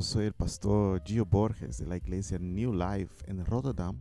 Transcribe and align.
Soy 0.00 0.26
el 0.26 0.32
pastor 0.32 1.02
Gio 1.04 1.26
Borges 1.26 1.78
de 1.78 1.86
la 1.86 1.96
iglesia 1.96 2.38
New 2.38 2.72
Life 2.72 3.24
en 3.26 3.44
Rotterdam 3.44 4.00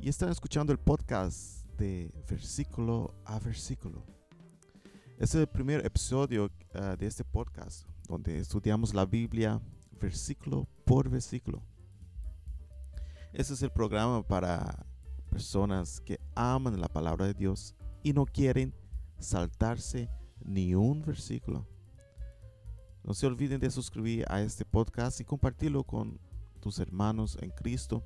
y 0.00 0.08
están 0.08 0.30
escuchando 0.30 0.72
el 0.72 0.80
podcast 0.80 1.64
de 1.76 2.12
versículo 2.28 3.14
a 3.24 3.38
versículo. 3.38 4.04
Este 5.18 5.36
es 5.38 5.42
el 5.42 5.46
primer 5.46 5.86
episodio 5.86 6.46
uh, 6.74 6.96
de 6.96 7.06
este 7.06 7.22
podcast 7.22 7.86
donde 8.08 8.38
estudiamos 8.38 8.94
la 8.94 9.06
Biblia 9.06 9.60
versículo 10.00 10.66
por 10.84 11.08
versículo. 11.08 11.62
Este 13.32 13.54
es 13.54 13.62
el 13.62 13.70
programa 13.70 14.26
para 14.26 14.84
personas 15.30 16.00
que 16.00 16.18
aman 16.34 16.80
la 16.80 16.88
palabra 16.88 17.26
de 17.26 17.34
Dios 17.34 17.76
y 18.02 18.12
no 18.12 18.26
quieren 18.26 18.74
saltarse 19.20 20.10
ni 20.44 20.74
un 20.74 21.00
versículo. 21.00 21.71
No 23.04 23.14
se 23.14 23.26
olviden 23.26 23.60
de 23.60 23.70
suscribir 23.70 24.24
a 24.28 24.40
este 24.40 24.64
podcast 24.64 25.20
y 25.20 25.24
compartirlo 25.24 25.84
con 25.84 26.20
tus 26.60 26.78
hermanos 26.78 27.36
en 27.40 27.50
Cristo. 27.50 28.04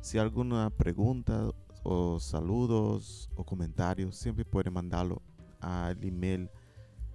Si 0.00 0.18
alguna 0.18 0.70
pregunta 0.70 1.50
o 1.82 2.20
saludos 2.20 3.28
o 3.34 3.44
comentarios, 3.44 4.16
siempre 4.16 4.44
pueden 4.44 4.72
mandarlo 4.72 5.20
al 5.60 6.02
email 6.04 6.48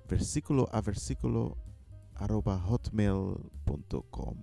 versículo 0.09 0.67
a 0.71 0.81
versículo 0.81 1.57
arroba 2.15 2.59
hotmail.com. 2.59 4.35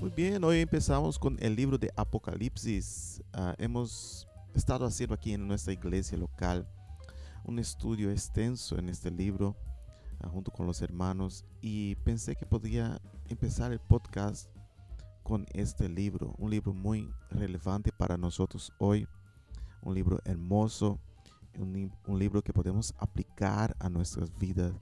Muy 0.00 0.08
bien, 0.08 0.42
hoy 0.44 0.60
empezamos 0.60 1.18
con 1.18 1.36
el 1.40 1.54
libro 1.54 1.76
de 1.76 1.92
Apocalipsis. 1.94 3.22
Uh, 3.36 3.52
hemos 3.58 4.26
estado 4.54 4.86
haciendo 4.86 5.14
aquí 5.14 5.34
en 5.34 5.46
nuestra 5.46 5.74
iglesia 5.74 6.16
local 6.16 6.66
un 7.44 7.58
estudio 7.58 8.10
extenso 8.10 8.78
en 8.78 8.88
este 8.88 9.10
libro 9.10 9.54
uh, 10.24 10.28
junto 10.30 10.50
con 10.50 10.66
los 10.66 10.80
hermanos 10.80 11.44
y 11.60 11.96
pensé 11.96 12.34
que 12.34 12.46
podía 12.46 12.98
empezar 13.28 13.72
el 13.72 13.78
podcast 13.78 14.48
con 15.22 15.44
este 15.52 15.86
libro, 15.86 16.34
un 16.38 16.50
libro 16.50 16.72
muy 16.72 17.12
relevante 17.28 17.92
para 17.92 18.16
nosotros 18.16 18.72
hoy, 18.78 19.06
un 19.82 19.94
libro 19.94 20.18
hermoso, 20.24 20.98
un, 21.58 21.92
un 22.06 22.18
libro 22.18 22.40
que 22.40 22.54
podemos 22.54 22.94
aplicar 22.96 23.76
a 23.78 23.90
nuestras 23.90 24.34
vidas 24.38 24.72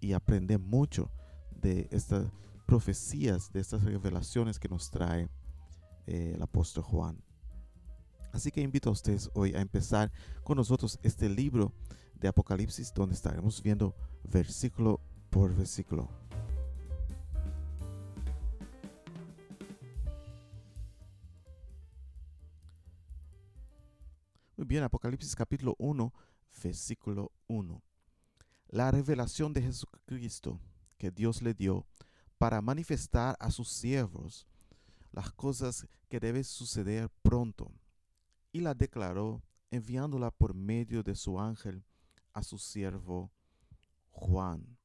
y 0.00 0.12
aprender 0.12 0.60
mucho 0.60 1.10
de 1.60 1.88
esta 1.90 2.30
profecías, 2.66 3.52
de 3.52 3.60
estas 3.60 3.82
revelaciones 3.84 4.58
que 4.58 4.68
nos 4.68 4.90
trae 4.90 5.28
eh, 6.06 6.32
el 6.34 6.42
apóstol 6.42 6.84
Juan. 6.84 7.22
Así 8.32 8.50
que 8.50 8.60
invito 8.60 8.88
a 8.88 8.92
ustedes 8.92 9.30
hoy 9.34 9.54
a 9.54 9.60
empezar 9.60 10.10
con 10.42 10.56
nosotros 10.56 10.98
este 11.02 11.28
libro 11.28 11.72
de 12.14 12.28
Apocalipsis 12.28 12.92
donde 12.92 13.14
estaremos 13.14 13.62
viendo 13.62 13.94
versículo 14.24 15.00
por 15.30 15.54
versículo. 15.54 16.10
Muy 24.56 24.66
bien, 24.66 24.82
Apocalipsis 24.82 25.34
capítulo 25.36 25.74
1, 25.78 26.12
versículo 26.62 27.32
1. 27.48 27.82
La 28.68 28.90
revelación 28.90 29.52
de 29.52 29.62
Jesucristo 29.62 30.60
que 30.96 31.10
Dios 31.10 31.42
le 31.42 31.54
dio 31.54 31.86
para 32.38 32.60
manifestar 32.60 33.36
a 33.40 33.50
sus 33.50 33.68
siervos 33.68 34.46
las 35.12 35.32
cosas 35.32 35.86
que 36.08 36.20
deben 36.20 36.44
suceder 36.44 37.08
pronto, 37.22 37.72
y 38.52 38.60
la 38.60 38.74
declaró 38.74 39.42
enviándola 39.70 40.30
por 40.30 40.54
medio 40.54 41.02
de 41.02 41.14
su 41.14 41.40
ángel 41.40 41.84
a 42.32 42.42
su 42.42 42.58
siervo 42.58 43.32
Juan. 44.10 44.76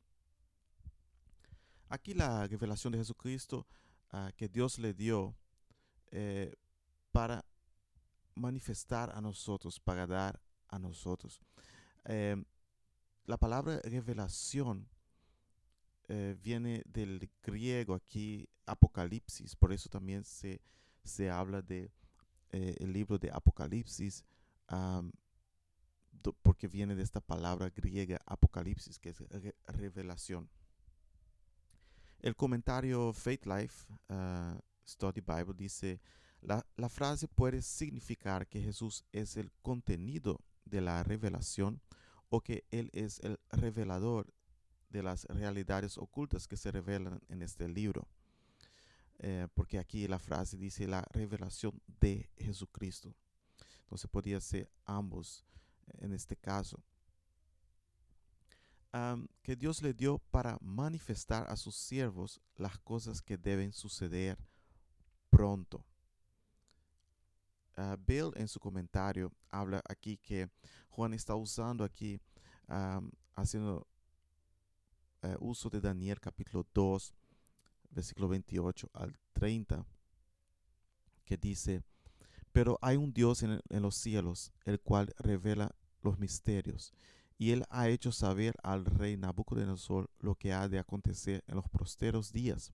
Aquí 1.90 2.14
la 2.14 2.48
revelación 2.48 2.94
de 2.94 3.00
Jesucristo 3.00 3.68
uh, 4.14 4.31
que 4.36 4.48
Dios 4.48 4.78
le 4.78 4.94
dio 4.94 5.36
eh, 6.12 6.56
para 7.12 7.46
manifestar 8.36 9.12
a 9.16 9.22
nosotros, 9.22 9.80
para 9.80 10.08
dar 10.08 10.40
a 10.68 10.80
nosotros. 10.80 11.42
Eh, 12.06 12.44
la 13.26 13.38
palabra 13.38 13.80
revelación 13.84 14.88
eh, 16.09 16.36
viene 16.42 16.81
del 16.86 17.30
griego 17.44 17.94
aquí, 17.94 18.50
Apocalipsis, 18.66 19.56
por 19.56 19.72
eso 19.72 19.90
también 19.90 20.24
se, 20.24 20.59
se 21.03 21.30
habla 21.30 21.62
de 21.62 21.92
eh, 22.52 22.75
libro 22.88 23.20
de 23.20 23.30
Apocalipsis, 23.31 24.25
porque 26.42 26.68
viene 26.68 26.96
de 26.96 27.03
esta 27.03 27.22
palabra 27.22 27.69
griega 27.69 28.19
Apocalipsis, 28.25 28.98
que 28.98 29.09
es 29.09 29.19
re 29.30 29.56
revelación. 29.68 30.50
El 32.19 32.36
comentario 32.36 33.14
Faith 33.14 33.46
Life 33.46 33.86
uh, 34.09 34.59
Study 34.88 35.22
Bible 35.22 35.53
dice, 35.56 36.02
la, 36.42 36.66
la 36.75 36.90
frase 36.90 37.28
puede 37.28 37.62
significar 37.62 38.48
que 38.48 38.62
Jesús 38.62 39.06
es 39.12 39.38
el 39.38 39.52
contenido 39.62 40.40
de 40.66 40.81
la 40.81 41.03
revelación 41.03 41.81
o 42.30 42.42
que 42.42 42.66
Él 42.72 42.90
es 42.94 43.19
el 43.19 43.40
revelador 43.52 44.34
de 44.89 45.03
las 45.03 45.25
realidades 45.25 45.97
ocultas 45.97 46.47
que 46.47 46.57
se 46.57 46.72
revelan 46.72 47.22
en 47.29 47.41
este 47.41 47.67
libro. 47.67 48.07
Eh, 49.19 49.47
porque 49.53 49.79
aquí 49.79 50.07
la 50.07 50.19
frase 50.19 50.57
dice 50.57 50.88
la 50.88 51.05
revelación 51.11 51.81
de 52.00 52.29
Jesucristo. 52.38 53.13
Entonces 53.81 54.09
podría 54.09 54.39
ser 54.39 54.69
ambos 54.85 55.45
en 55.97 56.13
este 56.13 56.35
caso. 56.35 56.81
Um, 58.91 59.27
que 59.44 59.55
Dios 59.55 59.83
le 59.83 59.94
dio 59.94 60.17
para 60.31 60.57
manifestar 60.61 61.45
a 61.47 61.56
sus 61.56 61.75
siervos 61.75 62.41
las 62.56 62.79
cosas 62.79 63.21
que 63.21 63.38
deben 63.38 63.71
suceder 63.71 64.38
pronto. 65.29 65.85
Uh, 67.77 67.95
Bill 68.00 68.31
en 68.35 68.47
su 68.47 68.59
comentario 68.59 69.31
habla 69.51 69.81
aquí 69.88 70.17
que 70.17 70.50
Juan 70.89 71.13
está 71.13 71.35
usando 71.35 71.83
aquí, 71.83 72.19
um, 72.67 73.11
haciendo 73.35 73.88
uh, 75.24 75.35
uso 75.40 75.69
de 75.69 75.81
Daniel 75.81 76.19
capítulo 76.19 76.66
2, 76.74 77.13
versículo 77.91 78.28
28 78.28 78.90
al 78.94 79.18
30, 79.34 79.85
que 81.25 81.38
dice, 81.38 81.84
pero 82.52 82.78
hay 82.81 82.97
un 82.97 83.13
Dios 83.13 83.44
en, 83.44 83.59
en 83.69 83.81
los 83.81 83.96
cielos, 83.96 84.52
el 84.66 84.80
cual 84.80 85.13
revela 85.18 85.75
los 86.02 86.19
misterios, 86.19 86.94
y 87.38 87.52
él 87.52 87.63
ha 87.69 87.88
hecho 87.90 88.12
saber 88.12 88.56
al 88.63 88.85
rey 88.85 89.16
Nabucodonosor 89.16 90.09
lo 90.19 90.35
que 90.35 90.53
ha 90.53 90.68
de 90.68 90.80
acontecer 90.80 91.44
en 91.47 91.56
los 91.56 91.69
posteros 91.69 92.31
días. 92.34 92.74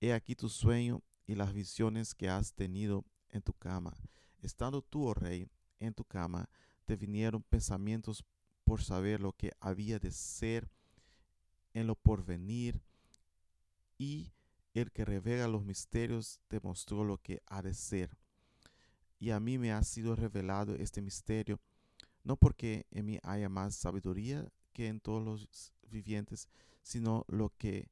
He 0.00 0.12
aquí 0.12 0.34
tu 0.34 0.48
sueño 0.48 1.02
y 1.26 1.34
las 1.34 1.52
visiones 1.52 2.14
que 2.14 2.28
has 2.28 2.54
tenido 2.54 3.04
en 3.30 3.42
tu 3.42 3.52
cama. 3.52 3.94
Estando 4.40 4.82
tú, 4.82 5.06
oh 5.06 5.14
rey, 5.14 5.48
en 5.80 5.94
tu 5.94 6.04
cama, 6.04 6.48
te 6.84 6.96
vinieron 6.96 7.42
pensamientos 7.42 8.24
por 8.64 8.82
saber 8.82 9.20
lo 9.20 9.32
que 9.32 9.52
había 9.60 9.98
de 9.98 10.10
ser 10.10 10.70
en 11.74 11.86
lo 11.86 11.94
porvenir 11.94 12.80
y 13.98 14.32
el 14.72 14.90
que 14.90 15.04
revela 15.04 15.46
los 15.46 15.64
misterios 15.64 16.40
demostró 16.48 17.04
lo 17.04 17.18
que 17.18 17.42
ha 17.46 17.62
de 17.62 17.74
ser. 17.74 18.16
Y 19.18 19.30
a 19.30 19.40
mí 19.40 19.58
me 19.58 19.72
ha 19.72 19.82
sido 19.82 20.16
revelado 20.16 20.74
este 20.74 21.00
misterio, 21.02 21.60
no 22.24 22.36
porque 22.36 22.86
en 22.90 23.06
mí 23.06 23.18
haya 23.22 23.48
más 23.48 23.76
sabiduría 23.76 24.48
que 24.72 24.88
en 24.88 25.00
todos 25.00 25.22
los 25.22 25.72
vivientes, 25.88 26.48
sino 26.82 27.24
lo 27.28 27.50
que 27.56 27.88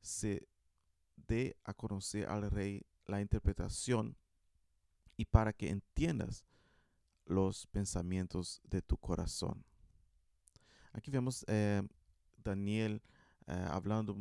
se 0.00 0.46
dé 1.16 1.56
a 1.64 1.74
conocer 1.74 2.28
al 2.28 2.50
rey 2.50 2.82
la 3.06 3.20
interpretación 3.20 4.16
y 5.16 5.24
para 5.24 5.52
que 5.52 5.68
entiendas 5.68 6.44
los 7.26 7.66
pensamientos 7.66 8.60
de 8.64 8.82
tu 8.82 8.96
corazón. 8.96 9.64
Aquí 10.92 11.10
vemos 11.10 11.44
eh, 11.48 11.82
Daniel 12.38 13.02
eh, 13.50 13.66
hablando 13.68 14.16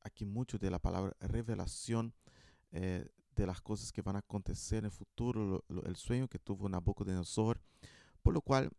aquí 0.00 0.24
mucho 0.24 0.58
de 0.58 0.68
la 0.68 0.80
palabra 0.80 1.16
revelación 1.20 2.12
eh, 2.72 3.08
de 3.36 3.46
las 3.46 3.60
cosas 3.60 3.92
que 3.92 4.02
van 4.02 4.16
a 4.16 4.18
acontecer 4.18 4.80
en 4.80 4.86
el 4.86 4.90
futuro, 4.90 5.64
el 5.68 5.94
sueño 5.94 6.26
que 6.26 6.40
tuvo 6.40 6.68
Nabucodonosor, 6.68 7.60
por 8.20 8.34
lo 8.34 8.40
cual 8.40 8.72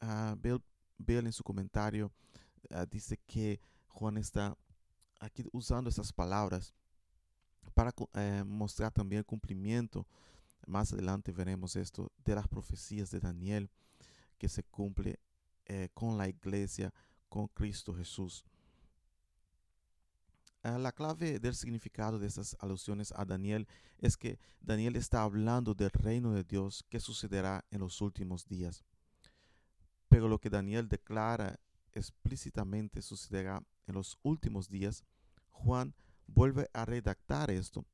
uh, 0.00 0.34
Bill, 0.36 0.62
Bill, 0.96 1.26
en 1.26 1.32
su 1.32 1.42
comentario 1.42 2.10
uh, 2.70 2.86
dice 2.90 3.18
que 3.26 3.60
Juan 3.88 4.16
está 4.16 4.56
aquí 5.20 5.44
usando 5.52 5.90
esas 5.90 6.10
palabras 6.10 6.72
para 7.74 7.92
eh, 8.14 8.44
mostrar 8.46 8.92
también 8.92 9.18
el 9.18 9.26
cumplimiento, 9.26 10.06
más 10.66 10.92
adelante 10.92 11.32
veremos 11.32 11.76
esto, 11.76 12.10
de 12.24 12.34
las 12.34 12.48
profecías 12.48 13.10
de 13.10 13.20
Daniel 13.20 13.70
que 14.38 14.48
se 14.48 14.62
cumple 14.62 15.18
con 15.94 16.18
la 16.18 16.28
iglesia, 16.28 16.92
con 17.28 17.48
Cristo 17.48 17.94
Jesús. 17.94 18.44
Ah, 20.66 20.78
la 20.78 20.92
clave 20.92 21.38
del 21.40 21.54
significado 21.54 22.18
de 22.18 22.26
estas 22.26 22.56
alusiones 22.58 23.12
a 23.14 23.26
Daniel 23.26 23.68
es 23.98 24.16
que 24.16 24.38
Daniel 24.62 24.96
está 24.96 25.22
hablando 25.22 25.74
del 25.74 25.90
reino 25.90 26.32
de 26.32 26.42
Dios 26.42 26.86
que 26.88 27.00
sucederá 27.00 27.66
en 27.70 27.80
los 27.80 28.00
últimos 28.00 28.46
días. 28.46 28.82
Pero 30.08 30.26
lo 30.26 30.38
que 30.38 30.48
Daniel 30.48 30.88
declara 30.88 31.60
explícitamente 31.92 33.02
sucederá 33.02 33.62
en 33.86 33.94
los 33.94 34.16
últimos 34.22 34.70
días, 34.70 35.04
Juan 35.50 35.94
vuelve 36.26 36.70
a 36.72 36.86
redactar 36.86 37.50
esto 37.50 37.84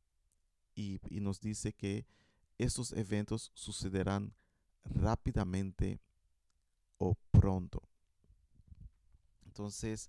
y, 0.77 1.01
y 1.09 1.19
nos 1.19 1.41
dice 1.41 1.73
que 1.73 2.07
estos 2.57 2.93
eventos 2.93 3.51
sucederán 3.53 4.33
rápidamente 4.85 6.01
o 6.99 7.17
pronto. 7.33 7.83
Entonces, 9.45 10.09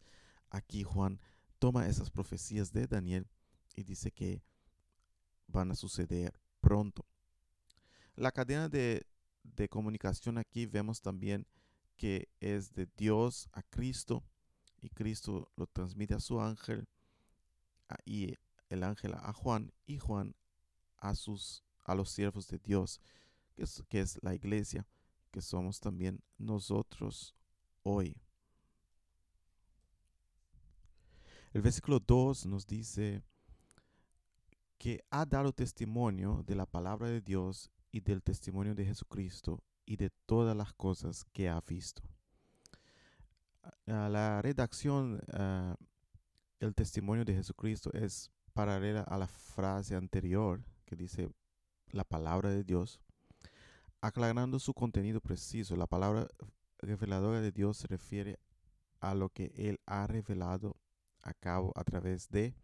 aquí 0.52 0.84
Juan 0.84 1.20
toma 1.62 1.88
esas 1.88 2.10
profecías 2.10 2.74
de 2.74 2.88
Daniel 2.88 3.28
y 3.76 3.84
dice 3.84 4.12
que 4.12 4.42
van 5.46 5.70
a 5.70 5.76
suceder 5.76 6.34
pronto. 6.60 7.06
La 8.16 8.32
cadena 8.32 8.68
de, 8.68 9.06
comunicación 9.70 10.40
aquí 10.40 10.66
vemos 10.66 11.04
también 11.04 11.46
que 11.98 12.30
es 12.40 12.74
de 12.74 12.88
Dios 12.98 13.48
a 13.54 13.62
Cristo 13.62 14.24
y 14.82 14.90
Cristo 14.90 15.52
lo 15.56 15.68
transmite 15.68 16.16
a 16.16 16.20
su 16.20 16.42
ángel 16.42 16.88
y 18.06 18.34
el 18.70 18.82
ángel 18.84 19.14
a 19.14 19.32
Juan 19.32 19.72
y 19.86 20.00
Juan 20.00 20.34
a 20.98 21.14
sus 21.14 21.64
a 21.84 21.94
los 21.94 22.10
siervos 22.10 22.48
de 22.48 22.58
Dios 22.58 23.00
que 23.54 23.62
es, 23.62 23.84
que 23.88 24.00
es 24.00 24.18
la 24.24 24.34
iglesia 24.34 24.88
que 25.30 25.42
somos 25.42 25.80
también 25.80 26.24
nosotros 26.40 27.36
hoy. 27.84 28.20
El 31.54 31.62
versículo 31.62 32.00
2 32.00 32.46
nos 32.46 32.66
dice 32.66 33.22
que 34.78 35.04
ha 35.10 35.26
dado 35.26 35.52
testimonio 35.52 36.44
de 36.48 36.56
la 36.56 36.66
palabra 36.66 37.10
de 37.10 37.20
Dios 37.20 37.70
y 37.92 38.00
del 38.00 38.24
testimonio 38.24 38.74
de 38.74 38.86
Jesucristo 38.86 39.62
y 39.86 39.98
de 39.98 40.12
todas 40.26 40.56
las 40.56 40.72
cosas 40.74 41.26
que 41.34 41.50
ha 41.50 41.60
visto. 41.60 42.04
La 43.86 44.42
redacción, 44.42 45.22
ah, 45.34 45.76
el 46.62 46.74
testimonio 46.74 47.26
de 47.26 47.34
Jesucristo 47.34 47.92
es 47.92 48.32
paralela 48.54 49.02
a 49.02 49.18
la 49.18 49.28
frase 49.28 49.96
anterior 49.96 50.64
que 50.86 50.96
dice 50.96 51.30
la 51.92 52.06
palabra 52.06 52.50
de 52.50 52.64
Dios, 52.64 53.02
aclarando 54.00 54.58
su 54.58 54.74
contenido 54.74 55.20
preciso. 55.20 55.76
La 55.76 55.88
palabra 55.88 56.28
reveladora 56.80 57.42
de 57.42 57.52
Dios 57.52 57.76
se 57.76 57.88
refiere 57.88 58.40
a 59.02 59.14
lo 59.16 59.28
que 59.30 59.52
Él 59.56 59.82
ha 59.86 60.08
revelado 60.08 60.81
a 61.24 61.34
cabo 61.34 61.72
a 61.76 61.84
través 61.84 62.30
de 62.30 62.56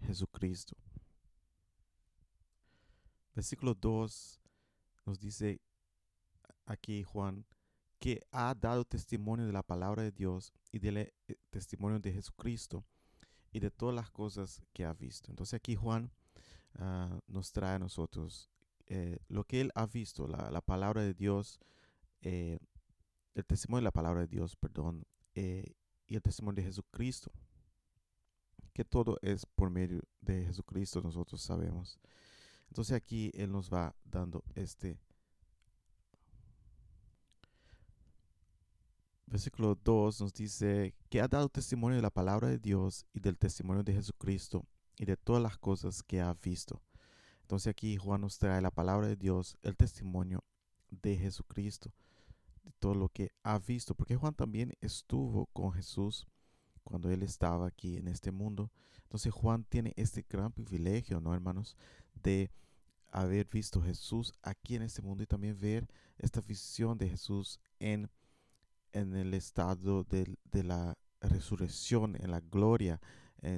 Jesucristo. 0.00 0.76
Versículo 3.34 3.74
2 3.74 4.40
nos 5.04 5.20
dice 5.20 5.60
aquí 6.64 7.02
Juan 7.02 7.44
que 7.98 8.22
ha 8.30 8.54
dado 8.54 8.84
testimonio 8.84 9.46
de 9.46 9.52
la 9.52 9.62
palabra 9.62 10.02
de 10.02 10.12
Dios 10.12 10.52
y 10.72 10.78
del 10.78 10.98
eh, 10.98 11.12
testimonio 11.50 11.98
de 11.98 12.12
Jesucristo 12.12 12.84
y 13.52 13.60
de 13.60 13.70
todas 13.70 13.94
las 13.94 14.10
cosas 14.10 14.62
que 14.72 14.84
ha 14.84 14.92
visto. 14.92 15.30
Entonces 15.30 15.54
aquí 15.54 15.76
Juan 15.76 16.10
ah, 16.78 17.18
nos 17.26 17.52
trae 17.52 17.76
a 17.76 17.78
nosotros 17.78 18.50
eh, 18.86 19.18
lo 19.28 19.44
que 19.44 19.60
él 19.60 19.72
ha 19.74 19.86
visto, 19.86 20.28
la, 20.28 20.60
palabra 20.60 21.02
de 21.02 21.14
Dios, 21.14 21.58
eh, 22.20 22.58
el 23.34 23.44
testimonio 23.44 23.82
de 23.82 23.84
la 23.84 23.92
palabra 23.92 24.20
de 24.20 24.28
Dios, 24.28 24.56
perdón, 24.56 25.04
y 25.34 26.14
el 26.14 26.22
testimonio 26.22 26.62
de 26.62 26.68
Jesucristo 26.68 27.30
que 28.76 28.84
todo 28.84 29.16
es 29.22 29.46
por 29.46 29.70
medio 29.70 30.02
de 30.20 30.44
Jesucristo, 30.44 31.00
nosotros 31.00 31.40
sabemos. 31.40 31.98
Entonces 32.68 32.94
aquí 32.94 33.30
Él 33.32 33.50
nos 33.50 33.72
va 33.72 33.96
dando 34.04 34.44
este 34.54 35.00
versículo 39.24 39.76
2 39.82 40.20
nos 40.20 40.34
dice 40.34 40.94
que 41.08 41.22
ha 41.22 41.26
dado 41.26 41.48
testimonio 41.48 41.96
de 41.96 42.02
la 42.02 42.10
palabra 42.10 42.48
de 42.48 42.58
Dios 42.58 43.06
y 43.14 43.20
del 43.20 43.38
testimonio 43.38 43.82
de 43.82 43.94
Jesucristo 43.94 44.66
y 44.98 45.06
de 45.06 45.16
todas 45.16 45.42
las 45.42 45.56
cosas 45.56 46.02
que 46.02 46.20
ha 46.20 46.34
visto. 46.34 46.82
Entonces 47.40 47.70
aquí 47.70 47.96
Juan 47.96 48.20
nos 48.20 48.38
trae 48.38 48.60
la 48.60 48.70
palabra 48.70 49.06
de 49.06 49.16
Dios, 49.16 49.56
el 49.62 49.74
testimonio 49.74 50.44
de 50.90 51.16
Jesucristo, 51.16 51.94
de 52.62 52.72
todo 52.72 52.94
lo 52.94 53.08
que 53.08 53.32
ha 53.42 53.58
visto, 53.58 53.94
porque 53.94 54.16
Juan 54.16 54.34
también 54.34 54.74
estuvo 54.82 55.46
con 55.46 55.72
Jesús 55.72 56.26
cuando 56.86 57.10
él 57.10 57.24
estaba 57.24 57.66
aquí 57.66 57.96
en 57.96 58.06
este 58.06 58.30
mundo. 58.30 58.70
Entonces 59.02 59.32
Juan 59.32 59.64
tiene 59.64 59.92
este 59.96 60.24
gran 60.28 60.52
privilegio, 60.52 61.20
¿no, 61.20 61.34
hermanos? 61.34 61.76
De 62.14 62.52
haber 63.10 63.48
visto 63.48 63.82
Jesús 63.82 64.32
aquí 64.40 64.76
en 64.76 64.82
este 64.82 65.02
mundo 65.02 65.24
y 65.24 65.26
también 65.26 65.58
ver 65.58 65.88
esta 66.16 66.40
visión 66.40 66.96
de 66.96 67.08
Jesús 67.08 67.58
en, 67.80 68.08
en 68.92 69.16
el 69.16 69.34
estado 69.34 70.04
de, 70.04 70.36
la 70.62 70.96
resurrección, 71.20 72.14
en 72.20 72.30
la 72.30 72.40
gloria, 72.40 73.00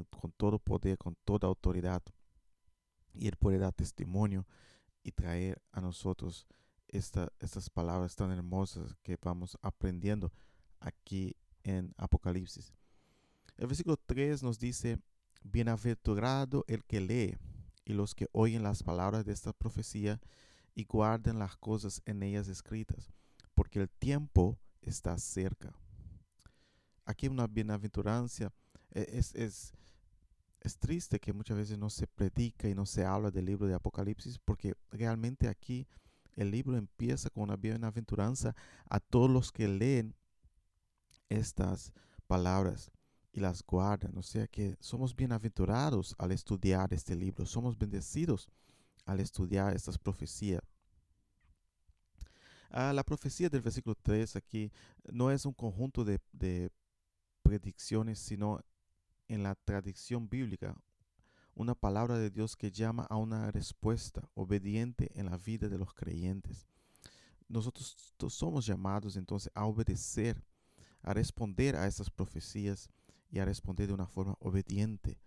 con 0.09 0.33
todo 0.33 0.59
poder, 0.59 0.97
con 0.97 1.15
toda 1.25 1.49
autoridad. 1.49 2.03
Y 3.13 3.29
él 3.29 3.37
puede 3.37 3.59
dar 3.59 3.75
testimonio 3.75 4.47
y 5.03 5.13
traer 5.13 5.61
a 5.73 5.83
nosotros 5.83 6.47
estas 6.87 7.69
palabras 7.69 8.17
tan 8.17 8.33
hermosas 8.33 8.95
que 9.03 9.19
vamos 9.21 9.59
aprendiendo 9.61 10.33
aquí 10.81 11.37
en 11.63 11.93
Apocalipsis. 11.99 12.78
El 13.59 13.67
versículo 13.67 13.97
3 13.97 14.45
nos 14.45 14.61
dice, 14.61 15.01
Bienaventurado 15.43 16.65
el 16.69 16.85
que 16.85 17.01
lee 17.01 17.37
y 17.85 17.93
los 17.93 18.15
que 18.15 18.29
oyen 18.33 18.63
las 18.63 18.85
palabras 18.85 19.25
de 19.25 19.33
esta 19.33 19.53
profecía 19.53 20.21
y 20.77 20.85
guarden 20.85 21.41
las 21.41 21.57
cosas 21.57 22.01
en 22.07 22.23
ellas 22.23 22.47
escritas, 22.47 23.11
porque 23.55 23.81
el 23.81 23.91
tiempo 23.91 24.59
está 24.81 25.19
cerca. 25.19 25.75
Aquí 27.05 27.27
una 27.27 27.49
bienaventurancia. 27.49 28.53
E, 28.93 29.07
es, 29.13 29.35
es, 29.35 29.73
es 30.61 30.79
triste 30.79 31.19
que 31.19 31.33
muchas 31.33 31.57
veces 31.57 31.79
no 31.79 31.91
se 31.91 32.07
predica 32.07 32.69
y 32.69 32.77
no 32.77 32.87
se 32.87 33.05
habla 33.05 33.33
del 33.33 33.47
libro 33.47 33.67
de 33.67 33.75
Apocalipsis, 33.75 34.39
porque 34.39 34.75
realmente 34.93 35.49
aquí 35.49 35.89
el 36.37 36.53
libro 36.53 36.77
empieza 36.77 37.29
con 37.29 37.43
una 37.45 37.57
bienaventuranza 37.57 38.55
a 38.89 39.01
todos 39.01 39.29
los 39.29 39.51
que 39.51 39.67
leen 39.67 40.15
estas 41.29 41.93
palabras 42.29 42.93
y 43.33 43.41
las 43.41 43.63
guardan. 43.63 44.17
O 44.17 44.23
sea 44.23 44.47
que 44.47 44.77
somos 44.81 45.15
bienaventurados 45.15 46.15
al 46.19 46.33
estudiar 46.33 46.93
este 46.93 47.15
libro, 47.15 47.47
somos 47.47 47.77
bendecidos 47.77 48.49
al 49.05 49.21
estudiar 49.21 49.75
estas 49.75 49.99
profecías. 49.99 50.61
Ah, 52.71 52.93
la 52.93 53.03
profecía 53.03 53.49
del 53.49 53.63
versículo 53.63 53.95
3 53.95 54.37
aquí 54.37 54.71
no 55.11 55.31
es 55.31 55.47
un 55.47 55.55
conjunto 55.55 56.05
de, 56.05 56.21
de 56.33 56.71
predicciones, 57.43 58.19
sino 58.19 58.61
en 59.27 59.43
la 59.43 59.55
tradición 59.55 60.29
bíblica, 60.29 60.77
una 61.55 61.75
palabra 61.75 62.19
de 62.19 62.31
Dios 62.31 62.57
que 62.57 62.71
llama 62.71 63.07
a 63.09 63.17
una 63.17 63.51
respuesta 63.51 64.29
obediente 64.35 65.11
en 65.15 65.27
la 65.27 65.39
vida 65.39 65.69
de 65.69 65.79
los 65.79 65.95
creyentes. 65.95 66.69
Nosotros 67.49 68.15
somos 68.29 68.67
llamados 68.67 69.17
entonces 69.17 69.51
a 69.55 69.65
obedecer, 69.65 70.45
a 71.03 71.15
responder 71.15 71.75
a 71.75 71.87
estas 71.87 72.11
profecías 72.11 72.91
y 73.31 73.39
a 73.39 73.45
responder 73.45 73.89
de 73.89 73.95
una 73.95 74.07
forma 74.07 74.37
obediente. 74.41 75.19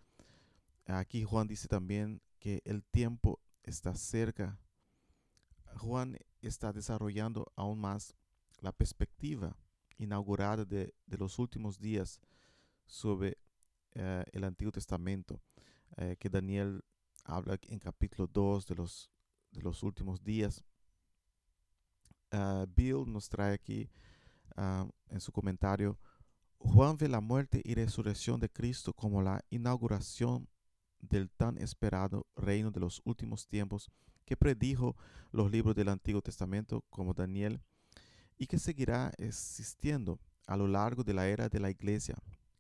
Aquí 0.86 1.24
Juan 1.24 1.48
dice 1.48 1.68
también 1.68 2.22
que 2.40 2.62
el 2.66 2.84
tiempo 2.84 3.40
está 3.64 3.96
cerca. 3.96 4.60
Juan 5.78 6.18
está 6.42 6.74
desarrollando 6.74 7.52
aún 7.56 7.80
más 7.80 8.16
la 8.60 8.72
perspectiva 8.72 9.56
inaugurada 9.98 10.66
de, 10.66 10.94
los 11.08 11.38
últimos 11.40 11.80
días 11.80 12.20
sobre 12.86 13.38
eh, 13.94 14.24
el 14.32 14.44
Antiguo 14.44 14.72
Testamento, 14.72 15.42
eh, 15.98 16.16
que 16.20 16.30
Daniel 16.30 16.84
habla 17.24 17.60
en 17.68 17.80
capítulo 17.80 18.28
2 18.28 18.66
de 18.66 18.76
los, 18.76 19.12
de 19.52 19.62
los 19.62 19.84
últimos 19.84 20.24
días. 20.24 20.64
Ah, 22.32 22.66
Bill 22.76 23.04
nos 23.08 23.30
trae 23.30 23.54
aquí 23.54 23.90
ah, 24.56 24.88
en 25.10 25.20
su 25.20 25.32
comentario 25.32 26.00
Juan 26.64 26.98
ve 26.98 27.10
la 27.10 27.22
muerte 27.22 27.62
y 27.66 27.74
resurrección 27.74 28.40
de 28.40 28.50
Cristo 28.50 28.94
como 28.94 29.22
la 29.22 29.44
inauguración 29.50 30.48
del 31.00 31.30
tan 31.32 31.58
esperado 31.58 32.28
reino 32.36 32.70
de 32.70 32.80
los 32.80 33.02
últimos 33.04 33.48
tiempos 33.48 33.90
que 34.26 34.38
predijo 34.38 34.96
los 35.32 35.52
libros 35.52 35.76
del 35.76 35.90
Antiguo 35.90 36.22
Testamento 36.22 36.86
como 36.90 37.14
Daniel 37.14 37.62
y 38.38 38.46
que 38.46 38.60
seguirá 38.60 39.12
existiendo 39.18 40.20
a 40.46 40.56
lo 40.56 40.68
largo 40.68 41.04
de 41.04 41.14
la 41.14 41.28
era 41.28 41.50
de 41.50 41.60
la 41.60 41.72
iglesia. 41.72 42.16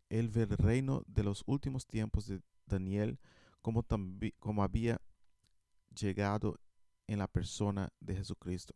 Él 0.09 0.29
ve 0.29 0.43
el 0.43 0.57
reino 0.57 1.03
de 1.05 1.23
los 1.23 1.43
últimos 1.45 1.85
tiempos 1.85 2.27
de 2.27 2.41
Daniel 2.65 3.19
como, 3.61 3.85
como 4.39 4.63
había 4.63 4.99
llegado 5.95 6.59
en 7.07 7.19
la 7.19 7.27
persona 7.27 7.89
de 7.99 8.15
Jesucristo. 8.15 8.73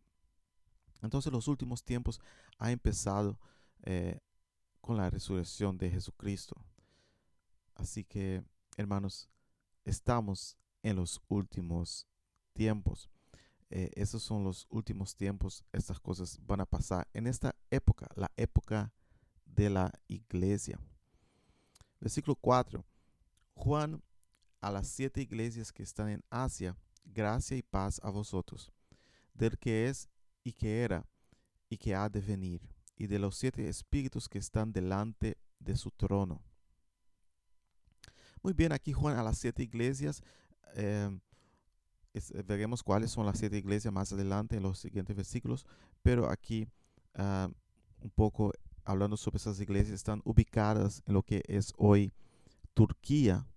Entonces 1.01 1.31
los 1.31 1.47
últimos 1.47 1.83
tiempos 1.83 2.19
ha 2.59 2.71
empezado 2.71 3.39
eh, 3.83 4.19
con 4.85 4.97
la 4.97 5.09
resurrección 5.09 5.79
de 5.79 5.89
Jesucristo. 5.89 6.55
Así 7.73 8.03
que 8.03 8.43
hermanos, 8.77 9.27
estamos 9.83 10.59
en 10.83 10.97
los 10.97 11.19
últimos 11.27 12.05
tiempos. 12.53 13.09
Eh, 13.71 13.89
esos 13.95 14.21
son 14.21 14.43
los 14.43 14.67
últimos 14.69 15.15
tiempos. 15.15 15.65
Estas 15.71 15.99
cosas 15.99 16.39
van 16.45 16.61
a 16.61 16.67
pasar 16.67 17.07
en 17.13 17.25
esta 17.25 17.55
época, 17.71 18.07
la 18.13 18.29
época 18.37 18.93
de 19.43 19.71
la 19.71 19.91
iglesia. 20.07 20.79
Versículo 21.99 22.35
4. 22.35 22.85
Juan 23.55 24.03
a 24.61 24.69
las 24.69 24.87
siete 24.87 25.19
iglesias 25.19 25.73
que 25.73 25.81
están 25.81 26.09
en 26.09 26.23
Asia, 26.29 26.77
gracia 27.03 27.57
y 27.57 27.63
paz 27.63 27.99
a 28.03 28.11
vosotros, 28.11 28.71
del 29.33 29.57
que 29.57 29.87
es 29.89 30.07
y 30.43 30.53
que 30.53 30.83
era 30.83 31.07
y 31.69 31.77
que 31.77 31.95
ha 31.95 32.07
de 32.07 32.21
venir, 32.21 32.61
y 32.95 33.07
de 33.07 33.19
los 33.19 33.35
siete 33.35 33.67
espíritus 33.67 34.29
que 34.29 34.37
están 34.37 34.71
delante 34.71 35.37
de 35.59 35.75
su 35.75 35.91
trono. 35.91 36.41
Muy 38.41 38.53
bien, 38.53 38.71
aquí 38.71 38.93
Juan 38.93 39.17
a 39.17 39.23
las 39.23 39.37
siete 39.37 39.63
iglesias. 39.63 40.21
Em, 40.75 41.19
veremos 42.45 42.83
cuáles 42.83 43.11
son 43.11 43.25
las 43.25 43.39
siete 43.39 43.57
iglesias 43.57 43.93
más 43.93 44.13
adelante 44.13 44.55
en 44.55 44.63
los 44.63 44.79
siguientes 44.79 45.15
versículos, 45.15 45.65
pero 46.01 46.29
aquí 46.29 46.67
ah, 47.15 47.49
un 47.99 48.09
poco 48.11 48.53
hablando 48.83 49.17
sobre 49.17 49.37
esas 49.37 49.59
iglesias 49.59 49.95
están 49.95 50.21
ubicadas 50.23 51.01
en 51.05 51.15
lo 51.15 51.23
que 51.23 51.41
es 51.47 51.73
hoy 51.77 52.13
Turquía. 52.73 53.47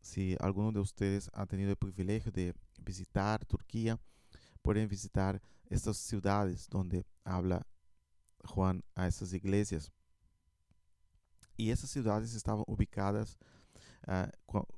Si 0.00 0.36
alguno 0.38 0.70
de 0.70 0.80
ustedes 0.80 1.30
ha 1.32 1.46
tenido 1.46 1.70
el 1.70 1.76
privilegio 1.76 2.30
de 2.30 2.54
visitar 2.80 3.44
Turquía, 3.44 3.98
pueden 4.62 4.88
visitar 4.88 5.40
estas 5.68 5.96
ciudades 5.96 6.68
donde 6.68 7.04
habla 7.24 7.66
Juan 8.46 8.82
a 8.94 9.06
esas 9.06 9.32
iglesias. 9.32 9.92
Y 11.56 11.70
esas 11.70 11.90
ciudades 11.90 12.34
estaban 12.34 12.64
ubicadas, 12.66 13.38
ah, 14.06 14.30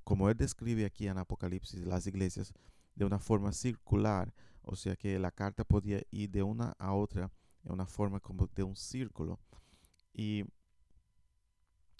como 0.05 0.29
él 0.29 0.37
describe 0.37 0.85
aquí 0.85 1.09
en 1.09 1.19
Apocalipsis, 1.19 1.85
las 1.87 2.07
iglesias 2.07 2.53
de 2.95 3.05
una 3.05 3.19
forma 3.19 3.53
circular, 3.53 4.33
o 4.63 4.77
sea 4.77 4.97
que 4.97 5.19
la 5.19 5.31
carta 5.31 5.65
podía 5.65 6.03
ir 6.11 6.31
de 6.31 6.43
una 6.43 6.75
a 6.79 6.93
otra 6.93 7.31
en 7.65 7.73
una 7.73 7.87
forma 7.87 8.21
como 8.21 8.47
de 8.47 8.63
un 8.63 8.77
círculo. 8.77 9.39
Y 10.13 10.45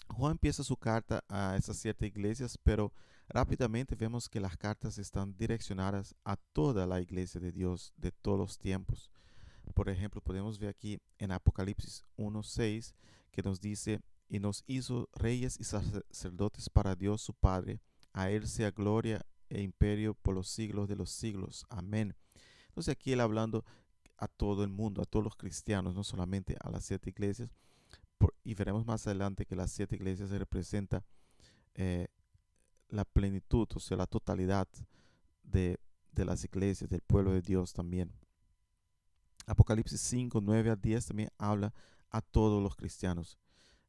Juan 0.09 0.31
empieza 0.31 0.63
su 0.63 0.77
carta 0.77 1.23
a 1.29 1.55
esas 1.55 1.77
siete 1.77 2.07
iglesias, 2.07 2.57
pero 2.61 2.93
rápidamente 3.27 3.95
vemos 3.95 4.27
que 4.27 4.39
las 4.39 4.57
cartas 4.57 4.97
están 4.97 5.35
direccionadas 5.37 6.15
a 6.23 6.35
toda 6.35 6.85
la 6.85 6.99
iglesia 6.99 7.39
de 7.39 7.51
Dios 7.51 7.93
de 7.97 8.11
todos 8.11 8.39
los 8.39 8.57
tiempos. 8.57 9.09
Por 9.73 9.89
ejemplo, 9.89 10.21
podemos 10.21 10.59
ver 10.59 10.69
aquí 10.69 10.99
en 11.17 11.31
Apocalipsis 11.31 12.03
1.6 12.17 12.93
que 13.31 13.43
nos 13.43 13.61
dice, 13.61 14.01
y 14.29 14.39
nos 14.39 14.63
hizo 14.67 15.09
reyes 15.13 15.59
y 15.59 15.63
sacerdotes 15.63 16.69
para 16.69 16.95
Dios 16.95 17.21
su 17.21 17.33
Padre. 17.33 17.81
A 18.13 18.29
Él 18.29 18.47
sea 18.47 18.71
gloria 18.71 19.25
e 19.49 19.61
imperio 19.61 20.13
por 20.13 20.35
los 20.35 20.47
siglos 20.47 20.87
de 20.87 20.95
los 20.95 21.09
siglos. 21.09 21.65
Amén. 21.69 22.15
Entonces 22.67 22.91
aquí 22.91 23.11
él 23.11 23.19
hablando 23.19 23.65
a 24.17 24.27
todo 24.27 24.63
el 24.63 24.69
mundo, 24.69 25.01
a 25.01 25.05
todos 25.05 25.23
los 25.23 25.35
cristianos, 25.35 25.95
no 25.95 26.03
solamente 26.03 26.55
a 26.61 26.69
las 26.69 26.85
siete 26.85 27.09
iglesias. 27.09 27.49
y 28.43 28.53
veremos 28.53 28.85
más 28.85 29.07
adelante 29.07 29.45
que 29.45 29.55
las 29.55 29.71
siete 29.71 29.95
iglesias 29.95 30.29
representan 30.29 31.03
eh, 31.75 32.07
la 32.89 33.05
plenitud, 33.05 33.67
o 33.73 33.79
sea, 33.79 33.97
la 33.97 34.07
totalidad 34.07 34.67
de, 35.43 35.79
de, 36.11 36.25
las 36.25 36.43
iglesias, 36.43 36.89
del 36.89 37.01
pueblo 37.01 37.31
de 37.31 37.41
Dios 37.41 37.73
también. 37.73 38.11
Apocalipsis 39.49 39.99
5, 40.01 40.41
9 40.41 40.69
a 40.69 40.75
10 40.75 41.07
también 41.07 41.29
habla 41.39 41.73
a 42.11 42.21
todos 42.21 42.61
los 42.61 42.75
cristianos. 42.75 43.39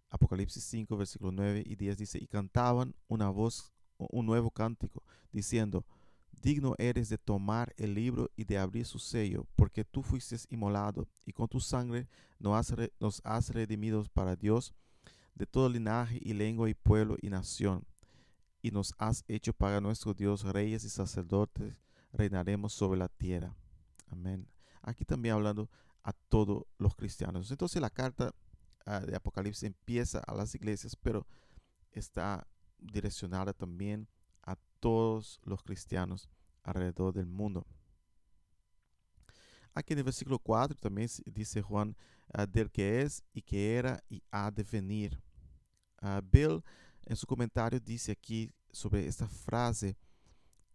Apocalipsis 0.09 0.65
5, 0.65 0.97
versículo 0.97 1.33
9 1.33 1.65
y 1.67 1.77
10 1.77 1.99
dice, 1.99 2.19
y 2.19 2.27
cantaban 2.27 2.95
una 3.09 3.29
voz, 3.29 3.71
un 3.99 4.25
nuevo 4.25 4.51
cántico, 4.51 5.03
diciendo, 5.31 5.85
digno 6.41 6.75
eres 6.79 7.11
de 7.11 7.19
tomar 7.19 7.75
el 7.77 7.95
libro 7.95 8.31
y 8.37 8.45
de 8.45 8.57
abrir 8.57 8.87
su 8.87 8.99
sello, 8.99 9.47
porque 9.55 9.85
tú 9.85 10.03
fuiste 10.03 10.37
inmolado 10.49 11.07
y 11.27 11.33
con 11.35 11.47
tu 11.47 11.61
sangre 11.61 12.09
nos 12.39 12.55
has, 12.55 12.75
nos 12.99 13.21
has 13.23 13.51
redimido 13.51 14.05
para 14.15 14.37
Dios 14.37 14.73
de 15.35 15.45
todo 15.45 15.69
linaje 15.69 16.19
y 16.23 16.33
lengua 16.33 16.71
y 16.71 16.75
pueblo 16.75 17.17
y 17.21 17.29
nación, 17.29 17.85
y 18.63 18.71
nos 18.71 18.95
has 18.97 19.25
hecho 19.29 19.53
para 19.53 19.83
nuestro 19.83 20.15
Dios 20.15 20.43
reyes 20.43 20.85
y 20.85 20.89
sacerdotes, 20.89 21.75
reinaremos 22.15 22.73
sobre 22.73 22.99
la 22.99 23.09
tierra. 23.09 23.55
Amén. 24.11 24.50
Aquí 24.83 25.05
también 25.05 25.35
hablando 25.35 25.69
a 26.03 26.13
todos 26.13 26.65
los 26.79 26.95
cristianos. 26.95 27.51
Entonces 27.51 27.81
la 27.81 27.91
carta 27.91 28.35
ah, 28.87 29.01
de 29.01 29.15
Apocalipsis 29.15 29.65
empieza 29.65 30.21
a 30.21 30.35
las 30.35 30.55
iglesias, 30.55 30.97
pero 30.97 31.27
está 31.93 32.47
direccionada 32.79 33.53
también 33.53 34.09
a 34.43 34.57
todos 34.81 35.41
los 35.45 35.63
cristianos 35.63 36.29
alrededor 36.63 37.13
del 37.13 37.27
mundo. 37.27 37.67
Aquí 39.75 39.93
en 39.93 39.99
el 39.99 40.05
versículo 40.05 40.39
4 40.39 40.77
también 40.77 41.09
dice 41.27 41.63
Juan 41.63 41.97
ah, 42.33 42.47
del 42.47 42.71
que 42.71 43.03
es 43.03 43.23
y 43.33 43.43
que 43.43 43.77
era 43.77 44.03
y 44.09 44.23
ha 44.31 44.51
de 44.51 44.65
venir. 44.65 45.21
Uh, 46.03 46.23
Bill 46.23 46.63
en 47.05 47.17
su 47.17 47.27
comentario 47.27 47.79
dice 47.79 48.13
aquí 48.13 48.51
sobre 48.73 49.07
esta 49.07 49.29
frase 49.29 49.97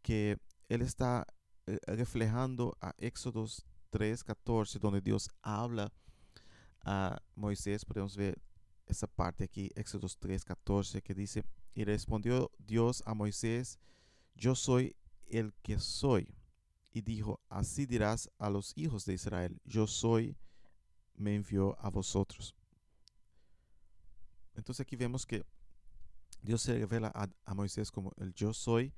que 0.01 0.37
él 0.69 0.81
está 0.81 1.25
eh, 1.65 1.79
reflejando 1.87 2.77
a 2.79 2.93
Éxodos 2.97 3.65
3:14 3.95 4.77
donde 4.77 4.99
Dios 4.99 5.29
habla 5.41 5.93
a 6.81 7.21
Moisés. 7.33 7.85
Podemos 7.85 8.17
ver 8.17 8.41
esa 8.87 9.07
parte 9.07 9.45
aquí, 9.45 9.71
Éxodos 9.73 10.19
3:14 10.19 11.01
que 11.01 11.13
dice, 11.13 11.45
y 11.73 11.85
respondió 11.85 12.51
Dios 12.57 13.01
a 13.05 13.13
Moisés, 13.13 13.79
yo 14.35 14.53
soy 14.53 14.97
el 15.27 15.53
que 15.63 15.79
soy. 15.79 16.35
Y 16.91 17.01
dijo, 17.01 17.39
así 17.47 17.85
dirás 17.85 18.29
a 18.37 18.49
los 18.49 18.73
hijos 18.75 19.05
de 19.05 19.13
Israel, 19.13 19.61
yo 19.63 19.87
soy, 19.87 20.35
me 21.15 21.35
envió 21.35 21.77
a 21.79 21.89
vosotros. 21.89 22.53
Entonces 24.55 24.81
aquí 24.81 24.97
vemos 24.97 25.25
que 25.25 25.45
Dios 26.41 26.61
se 26.61 26.77
revela 26.77 27.11
a, 27.45 27.53
Moisés 27.53 27.91
como 27.91 28.11
el 28.17 28.33
yo 28.33 28.53
soy, 28.53 28.93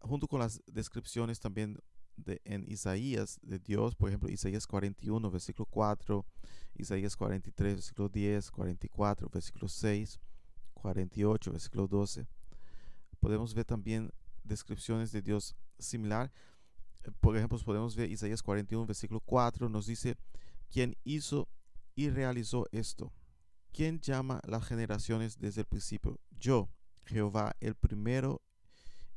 junto 0.00 0.26
con 0.26 0.40
las 0.40 0.62
descripciones 0.66 1.38
también 1.38 1.78
de, 2.16 2.40
en 2.44 2.64
Isaías 2.70 3.38
de 3.42 3.58
Dios, 3.58 3.94
por 3.94 4.08
ejemplo, 4.08 4.28
Isaías 4.28 4.66
41, 4.66 5.30
versículo 5.30 5.66
4, 5.66 6.24
Isaías 6.74 7.16
43, 7.16 7.74
versículo 7.74 8.08
10, 8.08 8.50
44, 8.50 9.28
versículo 9.28 9.68
6, 9.68 10.20
48, 10.74 11.52
versículo 11.52 11.86
12. 11.86 12.26
Podemos 13.20 13.54
ver 13.54 13.64
también 13.64 14.10
descripciones 14.44 15.12
de 15.12 15.22
Dios 15.22 15.56
similar. 15.78 16.32
Eh, 17.04 17.10
por 17.20 17.36
ejemplo, 17.36 17.58
podemos 17.64 17.96
ver 17.96 18.10
Isaías 18.10 18.42
41, 18.42 18.86
versículo 18.86 19.20
4, 19.20 19.68
nos 19.68 19.86
dice, 19.86 20.16
¿quién 20.70 20.96
hizo 21.04 21.48
y 21.94 22.10
realizó 22.10 22.66
esto? 22.72 23.12
¿Quién 23.72 24.00
llama 24.00 24.40
las 24.46 24.64
generaciones 24.64 25.38
desde 25.38 25.62
el 25.62 25.66
principio? 25.66 26.18
Yo, 26.30 26.70
Jehová, 27.04 27.54
el 27.60 27.74
primero, 27.74 28.42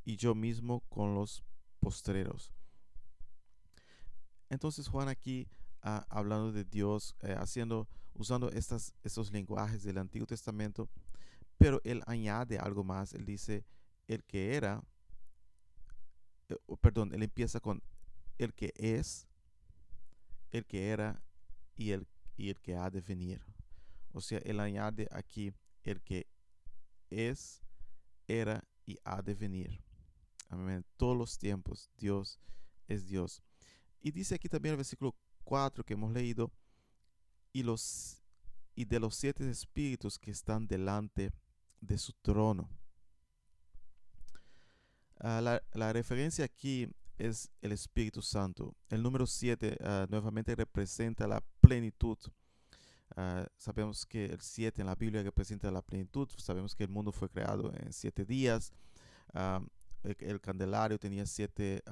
y 0.04 0.18
yo 0.18 0.34
mismo 0.34 0.82
con 0.90 1.14
los 1.14 1.44
postreros. 1.80 2.52
Entonces 4.50 4.88
Juan 4.88 5.08
aquí 5.08 5.48
ah, 5.82 6.06
hablando 6.10 6.52
de 6.52 6.64
Dios, 6.64 7.16
eh, 7.22 7.36
haciendo, 7.38 7.88
usando 8.14 8.50
estas, 8.50 8.94
estos 9.04 9.32
lenguajes 9.32 9.84
del 9.84 9.98
Antiguo 9.98 10.26
Testamento, 10.26 10.90
pero 11.58 11.82
él 11.84 12.02
añade 12.08 12.58
algo 12.58 12.84
más. 12.84 13.14
Él 13.14 13.26
dice, 13.26 13.66
el 14.08 14.24
que 14.24 14.56
era, 14.56 14.84
eh, 16.50 16.58
perdón, 16.82 17.14
él 17.14 17.24
empieza 17.24 17.60
con 17.60 17.82
el 18.38 18.54
que 18.54 18.74
es, 18.76 19.28
el 20.52 20.66
que 20.66 20.90
era 20.90 21.22
y 21.76 21.92
el, 21.92 22.08
y 22.38 22.50
el 22.50 22.60
que 22.60 22.76
ha 22.76 22.90
de 22.90 23.02
venir. 23.02 23.42
O 24.12 24.22
sea, 24.22 24.40
él 24.40 24.60
añade 24.60 25.08
aquí 25.12 25.54
el 25.84 26.02
que 26.02 26.28
es, 27.10 27.62
era 28.28 28.64
y 28.86 28.98
ha 29.04 29.22
de 29.22 29.36
venir. 29.36 29.84
Amén. 30.50 30.86
Todos 30.98 31.16
los 31.16 31.38
tiempos 31.38 31.92
Dios 31.98 32.40
es 32.88 33.06
Dios. 33.06 33.44
Y 34.02 34.12
dice 34.12 34.36
aquí 34.36 34.48
también 34.48 34.74
el 34.74 34.78
versículo 34.78 35.16
4 35.44 35.84
que 35.84 35.94
hemos 35.94 36.12
leído, 36.12 36.52
y, 37.52 37.64
los, 37.64 38.22
y 38.76 38.86
de 38.86 39.00
los 39.00 39.16
siete 39.16 39.50
espíritus 39.50 40.18
que 40.18 40.32
están 40.32 40.68
delante 40.68 41.32
de 41.82 41.98
su 41.98 42.14
trono. 42.14 42.70
Ah, 45.20 45.60
la, 45.74 45.94
referencia 45.94 46.46
aquí 46.46 46.88
es 47.18 47.50
el 47.62 47.74
Espíritu 47.74 48.22
Santo. 48.22 48.74
El 48.90 49.04
número 49.04 49.28
7 49.28 49.78
ah, 49.84 50.08
nuevamente 50.10 50.56
representa 50.56 51.28
la 51.28 51.44
plenitud. 51.60 52.18
Ah, 53.18 53.46
sabemos 53.58 54.06
que 54.06 54.26
el 54.26 54.40
7 54.40 54.82
en 54.82 54.88
la 54.88 54.96
Biblia 54.96 55.22
representa 55.24 55.70
la 55.72 55.82
plenitud. 55.82 56.30
Sabemos 56.38 56.74
que 56.74 56.84
el 56.84 56.90
mundo 56.90 57.12
fue 57.12 57.30
creado 57.30 57.74
en 57.76 57.92
siete 57.92 58.24
días. 58.24 58.72
el, 60.04 60.40
candelario 60.40 60.98
tenía 60.98 61.26
siete, 61.26 61.84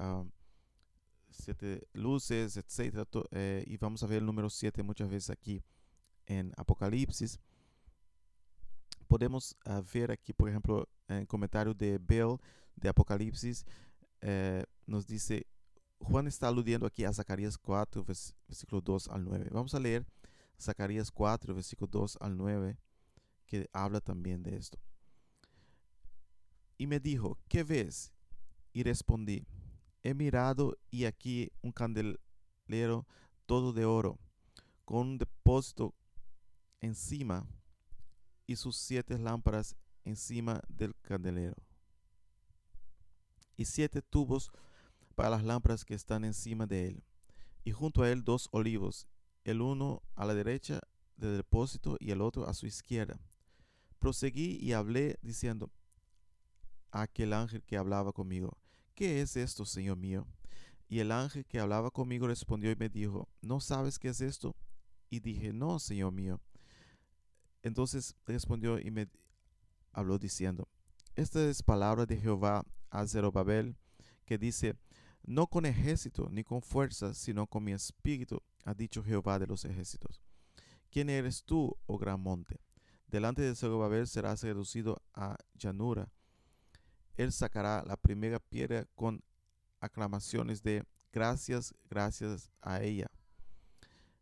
siete 1.29 1.87
luces, 1.93 2.57
etc. 2.57 3.07
Eh, 3.31 3.63
y 3.67 3.77
vamos 3.77 4.03
a 4.03 4.07
ver 4.07 4.19
el 4.19 4.25
número 4.25 4.49
7 4.49 4.83
muchas 4.83 5.09
veces 5.09 5.29
aquí 5.29 5.63
en 6.25 6.53
Apocalipsis. 6.57 7.39
podemos 9.07 9.55
ah, 9.65 9.81
ver 9.93 10.11
aquí, 10.11 10.33
por 10.33 10.49
ejemplo, 10.49 10.87
en 11.07 11.17
el 11.17 11.27
comentario 11.27 11.73
de 11.73 11.97
Bell 11.97 12.37
de 12.75 12.89
Apocalipsis, 12.89 13.65
eh, 14.21 14.63
nos 14.85 15.07
dice, 15.07 15.47
Juan 15.99 16.27
está 16.27 16.47
aludiendo 16.47 16.85
aquí 16.85 17.05
a 17.05 17.13
Zacarías 17.13 17.57
4, 17.57 18.03
versículo 18.03 18.81
2 18.81 19.07
al 19.09 19.23
9. 19.23 19.49
Vamos 19.51 19.73
a 19.73 19.79
leer 19.79 20.05
Zacarías 20.59 21.11
4, 21.11 21.53
versículo 21.53 21.87
2 21.89 22.17
al 22.21 22.37
9, 22.37 22.77
que 23.45 23.69
habla 23.71 24.01
también 24.01 24.43
de 24.43 24.57
esto. 24.57 24.77
Y 26.77 26.87
me 26.87 26.99
dijo, 26.99 27.39
¿qué 27.47 27.63
ves? 27.63 28.11
Y 28.73 28.83
respondí, 28.83 29.47
he 30.07 30.13
mirado 30.13 30.77
y 30.89 31.03
aquí 31.03 31.51
un 31.61 31.73
candelero 31.73 33.05
todo 33.45 33.73
de 33.73 33.83
oro, 33.83 34.17
con 34.85 34.99
un 34.99 35.17
depósito 35.17 35.93
encima 36.79 37.45
y 38.45 38.55
sus 38.55 38.77
siete 38.77 39.19
lámparas 39.19 39.75
encima 40.05 40.61
del 40.69 40.95
candelero. 41.01 41.55
Y 43.57 43.65
siete 43.65 44.01
tubos 44.01 44.49
para 45.15 45.29
las 45.29 45.43
lámparas 45.43 45.83
que 45.83 45.93
están 45.93 46.23
encima 46.23 46.65
de 46.65 46.87
él. 46.87 47.03
Y 47.65 47.71
junto 47.71 48.03
a 48.03 48.09
él 48.09 48.23
dos 48.23 48.47
olivos, 48.51 49.07
el 49.43 49.61
uno 49.61 50.03
a 50.15 50.25
la 50.25 50.33
derecha 50.35 50.79
del 51.17 51.35
depósito 51.35 51.97
y 51.99 52.11
el 52.11 52.21
otro 52.21 52.47
a 52.47 52.53
su 52.53 52.65
izquierda. 52.65 53.19
Proseguí 53.99 54.57
y 54.61 54.71
hablé 54.71 55.19
diciendo 55.21 55.69
a 56.91 57.01
aquel 57.01 57.33
ángel 57.33 57.63
que 57.63 57.75
hablaba 57.75 58.13
conmigo, 58.13 58.57
¿qué 58.97 59.21
es 59.21 59.37
esto, 59.37 59.63
Señor 59.63 59.95
mío? 59.95 60.27
Y 60.89 60.99
el 60.99 61.11
ángel 61.11 61.45
que 61.45 61.59
hablaba 61.59 61.91
conmigo 61.91 62.27
respondió 62.27 62.71
y 62.71 62.75
me 62.75 62.89
dijo, 62.89 63.29
¿no 63.41 63.59
sabes 63.59 63.99
qué 63.99 64.09
es 64.09 64.21
esto? 64.21 64.55
Y 65.11 65.19
dije, 65.19 65.53
no, 65.53 65.77
Señor 65.77 66.11
mío. 66.11 66.41
Entonces 67.61 68.15
respondió 68.25 68.79
y 68.79 68.89
me 68.89 69.07
habló 69.91 70.17
diciendo, 70.17 70.67
esta 71.15 71.47
es 71.47 71.61
palabra 71.61 72.07
de 72.07 72.17
Jehová 72.17 72.65
a 72.89 73.05
Zerobabel, 73.05 73.77
que 74.25 74.39
dice, 74.39 74.75
no 75.23 75.45
con 75.45 75.67
ejército 75.67 76.29
ni 76.31 76.43
con 76.43 76.63
fuerza, 76.63 77.13
sino 77.13 77.45
con 77.45 77.63
mi 77.63 77.73
espíritu, 77.73 78.41
ha 78.65 78.73
dicho 78.73 79.03
Jehová 79.03 79.37
de 79.37 79.45
los 79.45 79.63
ejércitos. 79.65 80.23
¿Quién 80.89 81.11
eres 81.11 81.43
tú, 81.43 81.77
oh 81.85 81.99
gran 81.99 82.19
monte? 82.19 82.59
Delante 83.07 83.43
de 83.43 83.55
Zerobabel 83.55 84.07
serás 84.07 84.41
reducido 84.41 85.03
a 85.13 85.37
llanura. 85.53 86.11
Él 87.17 87.31
sacará 87.31 87.83
la 87.85 87.97
primera 87.97 88.39
piedra 88.39 88.85
con 88.95 89.21
aclamaciones 89.79 90.63
de 90.63 90.83
gracias, 91.11 91.73
gracias 91.89 92.49
a 92.61 92.81
ella. 92.81 93.07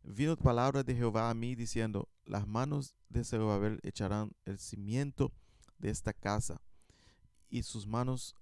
Vino 0.02 0.36
palabra 0.36 0.82
de 0.82 0.94
Jehová 0.94 1.30
a 1.30 1.34
mí 1.34 1.54
diciendo, 1.54 2.08
las 2.24 2.46
manos 2.46 2.94
de 3.08 3.24
Zerubabel 3.24 3.80
echarán 3.82 4.32
el 4.44 4.58
cimiento 4.58 5.32
de 5.78 5.90
esta 5.90 6.12
casa, 6.12 6.60
y 7.50 7.62
sus 7.62 7.86
manos 7.86 8.34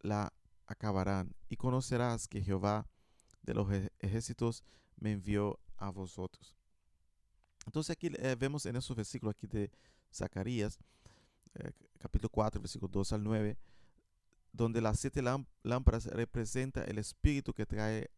la 0.00 0.32
acabarán, 0.66 1.34
y 1.48 1.56
conocerás 1.56 2.28
que 2.28 2.42
Jehová 2.42 2.86
de 3.42 3.54
los 3.54 3.68
ejércitos 4.00 4.64
me 4.96 5.12
envió 5.12 5.58
a 5.76 5.90
vosotros. 5.90 6.56
Entonces 7.66 7.90
aquí 7.90 8.10
eh, 8.18 8.36
vemos 8.38 8.66
en 8.66 8.76
esos 8.76 8.96
versículos 8.96 9.34
aquí 9.34 9.46
de 9.46 9.70
Zacarías, 10.12 10.78
eh, 11.54 11.72
capítulo 11.98 12.28
4, 12.28 12.60
versículo 12.60 12.90
2 12.92 13.12
al 13.12 13.24
9, 13.24 13.56
donde 14.54 14.80
las 14.80 15.00
siete 15.00 15.20
lámparas 15.64 16.06
representa 16.06 16.84
el 16.84 16.98
espíritu 16.98 17.52
que 17.52 17.66
trae 17.66 18.08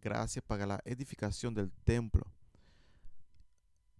gracia 0.00 0.40
para 0.40 0.64
la 0.64 0.80
edificación 0.84 1.52
del 1.52 1.72
templo. 1.82 2.24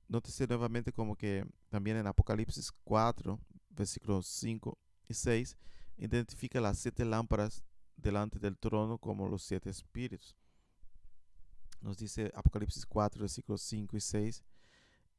Nótese 0.07 0.47
nuevamente 0.47 0.93
como 0.93 1.17
que 1.17 1.45
también 1.71 1.97
en 1.97 2.07
Apocalipsis 2.07 2.71
4, 2.85 3.41
versículos 3.71 4.29
5 4.29 4.79
y 5.09 5.15
6, 5.15 5.57
identifica 5.97 6.61
las 6.61 6.79
siete 6.79 7.05
lámparas 7.05 7.65
delante 7.97 8.39
del 8.39 8.57
trono 8.57 8.99
como 8.99 9.29
los 9.29 9.43
siete 9.43 9.71
espíritus. 9.71 10.37
Nos 11.81 11.99
dice 11.99 12.31
Apocalipsis 12.35 12.87
4, 12.87 13.21
versículos 13.21 13.63
5 13.63 13.97
y 13.97 14.01
6, 14.01 14.45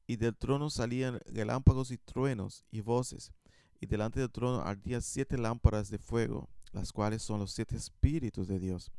y 0.07 0.15
del 0.15 0.37
trono 0.37 0.69
salían 0.69 1.19
relámpagos 1.25 1.91
y 1.91 1.97
truenos 1.97 2.63
y 2.71 2.79
voces, 2.79 3.33
y 3.79 3.85
delante 3.85 4.19
del 4.19 4.31
trono 4.31 4.61
ardían 4.61 5.01
siete 5.01 5.37
lámparas 5.37 5.89
de 5.89 5.97
fuego, 5.97 6.49
las 6.71 6.91
cuales 6.91 7.21
son 7.21 7.39
los 7.39 7.51
siete 7.51 7.75
espíritus 7.75 8.47
de 8.47 8.59
Dios. 8.59 8.91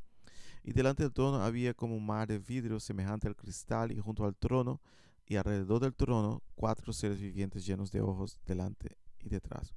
Y 0.62 0.72
delante 0.72 1.02
del 1.02 1.12
trono 1.12 1.42
había 1.42 1.74
como 1.74 1.96
un 1.96 2.04
mar 2.04 2.28
de 2.28 2.38
vidrio 2.38 2.80
semejante 2.80 3.28
al 3.28 3.36
cristal, 3.36 3.92
y 3.92 3.98
junto 3.98 4.24
al 4.24 4.36
trono 4.36 4.80
y 5.26 5.36
alrededor 5.36 5.80
del 5.80 5.94
trono 5.94 6.42
cuatro 6.54 6.92
seres 6.92 7.20
vivientes 7.20 7.66
llenos 7.66 7.90
de 7.90 8.00
ojos 8.00 8.38
delante 8.46 8.96
y 9.20 9.28
detrás. 9.28 9.74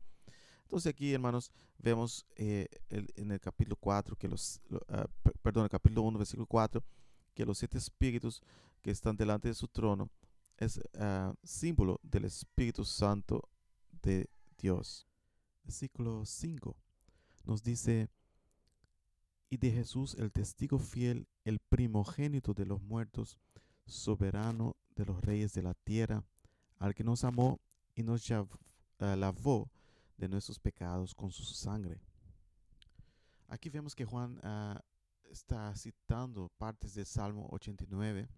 Entonces 0.63 0.91
aquí, 0.91 1.13
hermanos, 1.13 1.51
vemos 1.79 2.25
eh, 2.35 2.67
en 2.89 3.31
el 3.31 3.39
capítulo 3.39 3.75
4, 3.75 4.15
que 4.15 4.27
los, 4.27 4.61
ah, 4.89 5.07
perdón, 5.41 5.63
el 5.63 5.69
capítulo 5.69 6.03
1, 6.03 6.19
versículo 6.19 6.45
4, 6.45 6.83
que 7.33 7.45
los 7.45 7.57
siete 7.57 7.77
espíritus 7.77 8.41
que 8.81 8.91
están 8.91 9.17
delante 9.17 9.47
de 9.47 9.55
su 9.55 9.67
trono 9.67 10.09
es 10.57 10.77
uh, 10.77 11.33
símbolo 11.43 11.99
del 12.03 12.25
Espíritu 12.25 12.83
Santo 12.83 13.49
de 14.01 14.29
Dios. 14.59 15.07
Versículo 15.63 16.25
5 16.25 16.75
nos 17.45 17.63
dice, 17.63 18.09
y 19.49 19.57
de 19.57 19.71
Jesús 19.71 20.15
el 20.15 20.31
testigo 20.31 20.77
fiel, 20.77 21.27
el 21.43 21.59
primogénito 21.59 22.53
de 22.53 22.65
los 22.65 22.81
muertos, 22.81 23.39
soberano 23.85 24.75
de 24.95 25.05
los 25.05 25.21
reyes 25.21 25.53
de 25.53 25.63
la 25.63 25.73
tierra, 25.73 26.23
al 26.77 26.93
que 26.93 27.03
nos 27.03 27.23
amó 27.23 27.59
y 27.95 28.03
nos 28.03 28.29
eh, 28.29 28.45
lavó 28.99 29.71
de 30.17 30.29
nuestros 30.29 30.59
pecados 30.59 31.15
con 31.15 31.31
su 31.31 31.43
sangre. 31.43 31.99
Aquí 33.47 33.69
vemos 33.69 33.95
que 33.95 34.05
Juan 34.05 34.39
ah, 34.43 34.79
está 35.31 35.73
citando 35.75 36.49
partes 36.57 36.93
del 36.93 37.05
Salmo 37.05 37.47
89, 37.51 38.29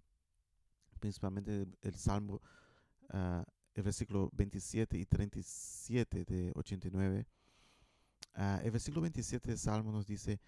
principalmente 1.00 1.68
el, 1.82 1.96
Salmo, 1.96 2.42
uh, 3.14 3.44
el 3.74 3.84
versículo 3.84 4.30
27 4.34 4.98
y 4.98 5.06
37 5.06 6.26
de 6.26 6.52
89. 6.56 7.26
Ah, 8.34 8.60
el 8.64 8.72
versículo 8.72 9.02
27 9.02 9.50
del 9.50 9.58
Salmo 9.58 9.92
nos 9.92 10.06
dice, 10.06 10.40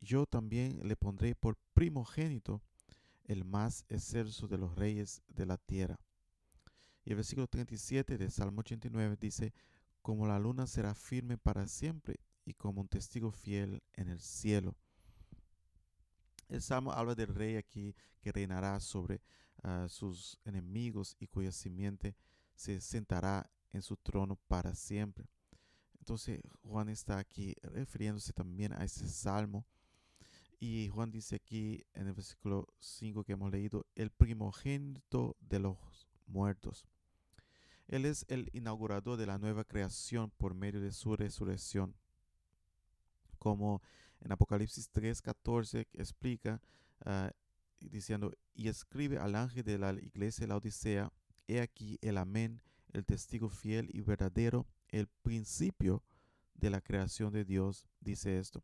yo 0.00 0.26
también 0.26 0.86
le 0.86 0.96
pondré 0.96 1.34
por 1.34 1.56
primogénito 1.72 2.62
el 3.24 3.44
más 3.44 3.84
excelso 3.88 4.48
de 4.48 4.58
los 4.58 4.74
reyes 4.74 5.22
de 5.28 5.46
la 5.46 5.56
tierra. 5.56 5.98
Y 7.04 7.10
el 7.10 7.16
versículo 7.16 7.46
37 7.46 8.18
de 8.18 8.30
Salmo 8.30 8.60
89 8.60 9.16
dice, 9.20 9.52
como 10.02 10.26
la 10.26 10.38
luna 10.38 10.66
será 10.66 10.94
firme 10.94 11.38
para 11.38 11.66
siempre 11.66 12.20
y 12.44 12.54
como 12.54 12.80
un 12.80 12.88
testigo 12.88 13.30
fiel 13.30 13.82
en 13.94 14.08
el 14.08 14.20
cielo. 14.20 14.74
El 16.48 16.60
Salmo 16.60 16.92
habla 16.92 17.14
del 17.14 17.34
rey 17.34 17.56
aquí 17.56 17.94
que 18.20 18.32
reinará 18.32 18.78
sobre 18.80 19.22
ah, 19.64 19.86
sus 19.88 20.38
enemigos 20.44 21.16
y 21.18 21.26
cuya 21.26 21.50
simiente 21.50 22.14
se 22.54 22.80
sentará 22.80 23.50
en 23.72 23.82
su 23.82 23.96
trono 23.96 24.36
para 24.46 24.74
siempre. 24.76 25.28
Entonces 25.98 26.40
Juan 26.62 26.88
está 26.88 27.18
aquí 27.18 27.56
refiriéndose 27.62 28.32
también 28.32 28.72
a 28.72 28.84
ese 28.84 29.08
salmo 29.08 29.66
y 30.60 30.88
Juan 30.88 31.10
dice 31.10 31.36
aquí 31.36 31.84
en 31.92 32.06
el 32.06 32.14
versículo 32.14 32.68
5 32.78 33.24
que 33.24 33.32
hemos 33.32 33.50
leído, 33.50 33.86
el 33.94 34.10
primogénito 34.10 35.36
de 35.40 35.58
los 35.58 36.08
muertos. 36.26 36.86
Él 37.86 38.06
es 38.06 38.24
el 38.28 38.48
inaugurador 38.54 39.18
de 39.18 39.26
la 39.26 39.38
nueva 39.38 39.64
creación 39.64 40.30
por 40.30 40.54
medio 40.54 40.80
de 40.80 40.92
su 40.92 41.16
resurrección. 41.16 41.94
Como 43.38 43.82
en 44.20 44.32
Apocalipsis 44.32 44.90
3:14 44.90 45.86
explica, 45.92 46.62
ah, 47.04 47.30
diciendo, 47.90 48.32
y 48.54 48.68
escribe 48.68 49.18
al 49.18 49.34
ángel 49.34 49.64
de 49.64 49.78
la 49.78 49.92
iglesia 49.92 50.44
de 50.44 50.48
la 50.48 50.56
Odisea, 50.56 51.12
he 51.46 51.60
aquí 51.60 51.98
el 52.02 52.18
amén, 52.18 52.60
el 52.92 53.04
testigo 53.04 53.48
fiel 53.48 53.90
y 53.92 54.00
verdadero, 54.00 54.66
el 54.88 55.08
principio 55.22 56.02
de 56.54 56.70
la 56.70 56.80
creación 56.80 57.32
de 57.32 57.44
Dios, 57.44 57.86
dice 58.00 58.38
esto. 58.38 58.62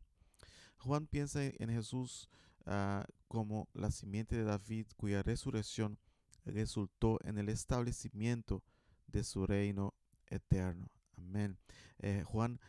Juan 0.77 1.05
piensa 1.07 1.43
en 1.43 1.69
Jesús 1.69 2.29
ah, 2.65 3.05
como 3.27 3.69
la 3.73 3.91
simiente 3.91 4.35
de 4.35 4.43
David 4.43 4.87
cuya 4.97 5.21
resurrección 5.21 5.99
resultó 6.45 7.19
en 7.23 7.37
el 7.37 7.49
establecimiento 7.49 8.63
de 9.07 9.23
su 9.23 9.45
reino 9.45 9.93
eterno. 10.27 10.89
Amén. 11.17 11.57
Eh, 11.99 12.23
Juan 12.25 12.59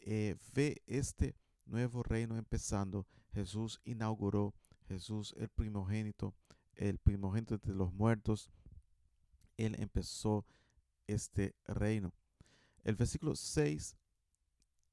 eh, 0.00 0.36
ve 0.52 0.82
este 0.86 1.34
nuevo 1.64 2.02
reino 2.02 2.36
empezando. 2.36 3.06
Jesús 3.32 3.80
inauguró, 3.84 4.54
Jesús 4.92 5.34
el 5.38 5.48
primogénito, 5.48 6.34
el 6.74 6.98
primogénito 6.98 7.58
de 7.58 7.74
los 7.74 7.92
muertos. 7.92 8.50
Él 9.56 9.74
empezó 9.78 10.44
este 11.06 11.54
reino. 11.66 12.12
El 12.84 12.96
versículo 12.96 13.34
6 13.34 13.96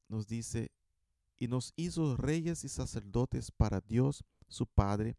nos 0.08 0.28
dice, 0.28 0.72
y 1.38 1.48
nos 1.48 1.74
hizo 1.76 2.18
reyes 2.18 2.64
y 2.64 2.70
sacerdotes 2.70 3.52
para 3.52 3.82
Dios 3.82 4.24
su 4.48 4.66
Padre. 4.68 5.16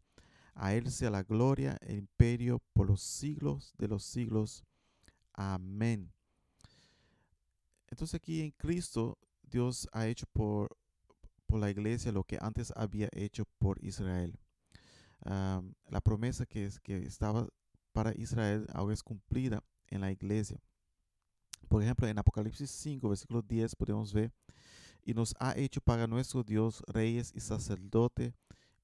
A 0.53 0.73
Él 0.73 0.91
sea 0.91 1.09
la 1.09 1.23
gloria, 1.23 1.77
el 1.81 1.97
imperio 1.97 2.61
por 2.73 2.87
los 2.87 3.01
siglos 3.01 3.73
de 3.77 3.87
los 3.87 4.03
siglos. 4.03 4.63
Amén. 5.33 6.11
Entonces 7.87 8.15
aquí 8.15 8.41
en 8.41 8.51
Cristo 8.51 9.17
Dios 9.43 9.87
ha 9.91 10.07
hecho 10.07 10.25
por, 10.31 10.77
por 11.45 11.59
la 11.59 11.69
iglesia 11.69 12.11
lo 12.11 12.23
que 12.23 12.37
antes 12.41 12.71
había 12.75 13.09
hecho 13.11 13.45
por 13.57 13.83
Israel. 13.83 14.37
La 15.23 16.01
promesa 16.01 16.45
que, 16.45 16.69
que 16.83 16.97
estaba 16.97 17.47
para 17.91 18.13
Israel 18.15 18.67
ahora 18.73 18.93
es 18.93 19.03
cumplida 19.03 19.63
en 19.87 20.01
la 20.01 20.11
iglesia. 20.11 20.59
Por 21.67 21.83
ejemplo, 21.83 22.07
en 22.07 22.17
Apocalipsis 22.17 22.69
5, 22.69 23.07
versículo 23.09 23.41
10 23.41 23.75
podemos 23.75 24.13
ver, 24.13 24.31
y 25.03 25.13
nos 25.13 25.33
ha 25.39 25.57
hecho 25.57 25.81
para 25.81 26.07
nuestro 26.07 26.43
Dios 26.43 26.83
reyes 26.87 27.31
y 27.35 27.39
sacerdotes 27.39 28.33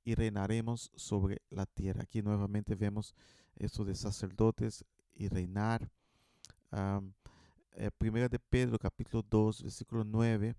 y 0.04 0.16
reinaremos 0.16 0.92
sobre 0.96 1.42
la 1.50 1.66
tierra. 1.66 2.04
Aquí 2.04 2.22
nuevamente 2.22 2.76
vemos 2.76 3.14
esto 3.56 3.84
de 3.84 3.96
sacerdotes 3.96 4.86
y 5.14 5.28
reinar. 5.28 5.90
Eh, 7.74 7.92
primera 7.98 8.28
de 8.28 8.40
Pedro 8.40 8.80
capítulo 8.80 9.24
2 9.30 9.64
versículo 9.64 10.04
9 10.04 10.56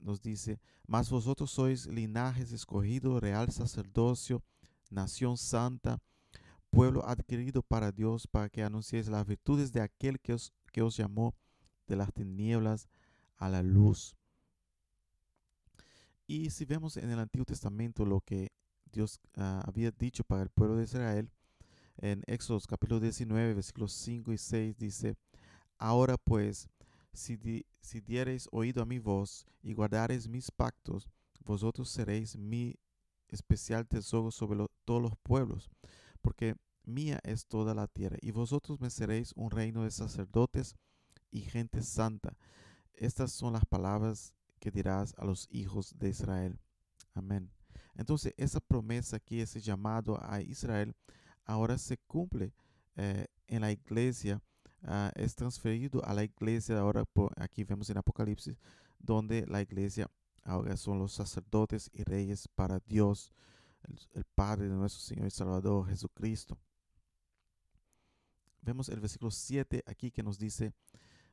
nos 0.00 0.20
dice, 0.20 0.58
mas 0.86 1.10
vosotros 1.10 1.50
sois 1.50 1.86
linajes 1.86 2.52
escogido, 2.52 3.20
real 3.20 3.52
sacerdocio, 3.52 4.42
nación 4.90 5.36
santa, 5.36 6.00
pueblo 6.70 7.06
adquirido 7.06 7.62
para 7.62 7.92
Dios, 7.92 8.26
para 8.26 8.48
que 8.48 8.62
anunciéis 8.62 9.08
las 9.08 9.26
virtudes 9.26 9.72
de 9.72 9.80
aquel 9.80 10.20
que 10.20 10.34
os, 10.34 10.52
que 10.72 10.82
os 10.82 10.96
llamó 10.96 11.34
de 11.86 11.96
las 11.96 12.12
tinieblas 12.12 12.88
a 13.36 13.48
la 13.48 13.62
luz. 13.62 14.14
Y 16.26 16.50
si 16.50 16.64
vemos 16.64 16.96
en 16.96 17.10
el 17.10 17.18
Antiguo 17.18 17.44
Testamento 17.44 18.04
lo 18.04 18.20
que 18.20 18.52
Dios 18.92 19.20
ah, 19.36 19.62
había 19.66 19.90
dicho 19.90 20.24
para 20.24 20.42
el 20.42 20.50
pueblo 20.50 20.76
de 20.76 20.84
Israel. 20.84 21.30
En 21.96 22.22
Éxodo 22.26 22.60
capítulo 22.68 23.00
19, 23.00 23.54
versículos 23.54 23.92
5 23.92 24.32
y 24.32 24.38
6 24.38 24.78
dice, 24.78 25.16
Ahora 25.78 26.16
pues, 26.16 26.68
si, 27.12 27.64
si 27.80 28.00
diereis 28.00 28.48
oído 28.52 28.82
a 28.82 28.86
mi 28.86 28.98
voz 28.98 29.46
y 29.62 29.74
guardareis 29.74 30.28
mis 30.28 30.50
pactos, 30.50 31.08
vosotros 31.44 31.90
seréis 31.90 32.36
mi 32.36 32.76
especial 33.28 33.86
tesoro 33.86 34.30
sobre 34.30 34.66
todos 34.90 35.02
los 35.02 35.16
pueblos, 35.18 35.70
porque 36.20 36.56
mía 36.82 37.20
es 37.22 37.46
toda 37.46 37.76
la 37.76 37.86
tierra, 37.86 38.16
y 38.22 38.32
vosotros 38.32 38.80
me 38.80 38.90
seréis 38.90 39.32
un 39.36 39.52
reino 39.52 39.84
de 39.84 39.92
sacerdotes 39.92 40.74
y 41.30 41.42
gente 41.42 41.80
santa. 41.84 42.36
Estas 42.94 43.30
son 43.30 43.52
las 43.52 43.64
palabras 43.64 44.34
que 44.58 44.72
dirás 44.72 45.14
a 45.16 45.24
los 45.24 45.46
hijos 45.52 45.96
de 45.96 46.08
Israel. 46.08 46.58
Amén. 47.14 47.52
Entonces, 47.94 48.34
esa 48.36 48.58
promesa 48.58 49.18
aquí, 49.18 49.40
ese 49.40 49.60
llamado 49.60 50.18
a 50.20 50.42
Israel, 50.42 50.92
ahora 51.44 51.78
se 51.78 51.96
cumple 51.96 52.52
eh, 52.96 53.28
en 53.46 53.60
la 53.60 53.70
iglesia, 53.70 54.42
ah, 54.82 55.12
es 55.14 55.36
transferido 55.36 56.04
a 56.04 56.14
la 56.14 56.24
iglesia. 56.24 56.80
Ahora, 56.80 57.04
aquí 57.36 57.62
vemos 57.62 57.88
en 57.90 57.98
Apocalipsis, 57.98 58.58
donde 58.98 59.46
la 59.46 59.62
iglesia 59.62 60.10
ahora 60.42 60.76
son 60.76 60.98
los 60.98 61.12
sacerdotes 61.12 61.90
y 61.92 62.02
reyes 62.02 62.48
para 62.48 62.80
Dios, 62.80 63.32
el, 64.12 64.24
Padre 64.24 64.68
de 64.68 64.74
nuestro 64.74 65.00
Señor 65.00 65.26
y 65.26 65.30
Salvador 65.30 65.88
Jesucristo. 65.88 66.58
Vemos 68.62 68.88
el 68.88 69.00
versículo 69.00 69.30
7 69.30 69.82
aquí 69.86 70.10
que 70.10 70.22
nos 70.22 70.38
dice, 70.38 70.72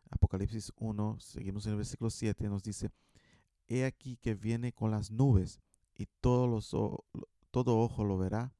Apocalipsis 0.09 0.71
1, 0.77 1.19
seguimos 1.19 1.65
en 1.65 1.73
el 1.73 1.77
versículo 1.77 2.09
7, 2.09 2.47
nos 2.49 2.63
dice, 2.63 2.89
He 3.67 3.85
aquí 3.85 4.17
que 4.17 4.33
viene 4.33 4.71
con 4.71 4.91
las 4.91 5.11
nubes 5.11 5.59
y 5.93 6.07
todos 6.21 6.49
los, 6.49 6.69
todo 7.51 7.77
ojo 7.79 8.05
lo 8.05 8.17
verá, 8.17 8.53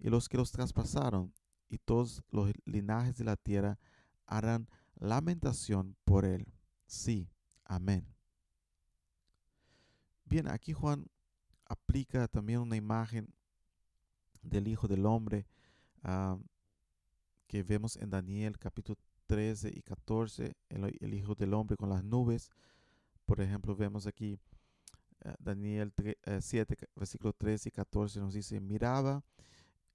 y 0.00 0.10
los 0.10 0.28
que 0.28 0.36
los 0.36 0.50
traspasaron 0.50 1.32
y 1.68 1.78
todos 1.78 2.22
los 2.30 2.52
linajes 2.64 3.16
de 3.16 3.24
la 3.24 3.36
tierra 3.36 3.78
harán 4.26 4.68
lamentación 4.96 5.96
por 6.04 6.24
él. 6.24 6.52
Sí, 6.86 7.30
amén. 7.64 8.06
Bien, 10.24 10.48
aquí 10.48 10.72
Juan 10.72 11.08
aplica 11.68 12.28
también 12.28 12.60
una 12.60 12.76
imagen 12.76 13.32
del 14.42 14.68
Hijo 14.68 14.88
del 14.88 15.06
Hombre 15.06 15.46
ah, 16.02 16.38
que 17.46 17.62
vemos 17.62 17.96
en 17.96 18.10
Daniel 18.10 18.58
capítulo 18.58 18.98
13 19.26 19.72
y 19.74 19.82
14, 19.82 20.56
el 20.70 21.14
Hijo 21.14 21.34
del 21.34 21.52
Hombre 21.54 21.76
con 21.76 21.90
las 21.90 22.02
nubes. 22.02 22.50
Por 23.26 23.40
ejemplo, 23.40 23.76
vemos 23.76 24.06
aquí 24.06 24.38
eh, 25.24 25.34
Daniel 25.38 25.92
7, 26.40 26.74
eh, 26.74 26.86
versículo 26.96 27.32
13 27.32 27.68
y 27.68 27.72
14 27.72 28.20
nos 28.20 28.34
dice, 28.34 28.60
miraba 28.60 29.22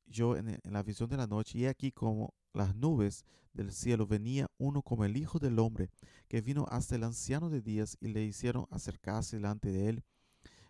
yo 0.06 0.36
en, 0.38 0.60
la 0.64 0.84
visión 0.84 1.10
de 1.10 1.18
la 1.18 1.28
noche 1.28 1.60
y 1.60 1.66
aquí 1.66 1.92
como 1.92 2.34
las 2.54 2.76
nubes 2.76 3.26
del 3.54 3.72
cielo 3.72 4.06
venía 4.06 4.48
uno 4.58 4.82
como 4.82 5.06
el 5.06 5.18
Hijo 5.18 5.40
del 5.40 5.60
Hombre, 5.60 5.90
que 6.28 6.42
vino 6.42 6.66
hasta 6.70 6.96
el 6.96 7.04
anciano 7.04 7.50
de 7.50 7.62
días 7.62 7.98
y 8.02 8.10
le 8.10 8.24
hicieron 8.24 8.68
acercarse 8.70 9.38
delante 9.38 9.72
de 9.72 9.90
él, 9.90 10.04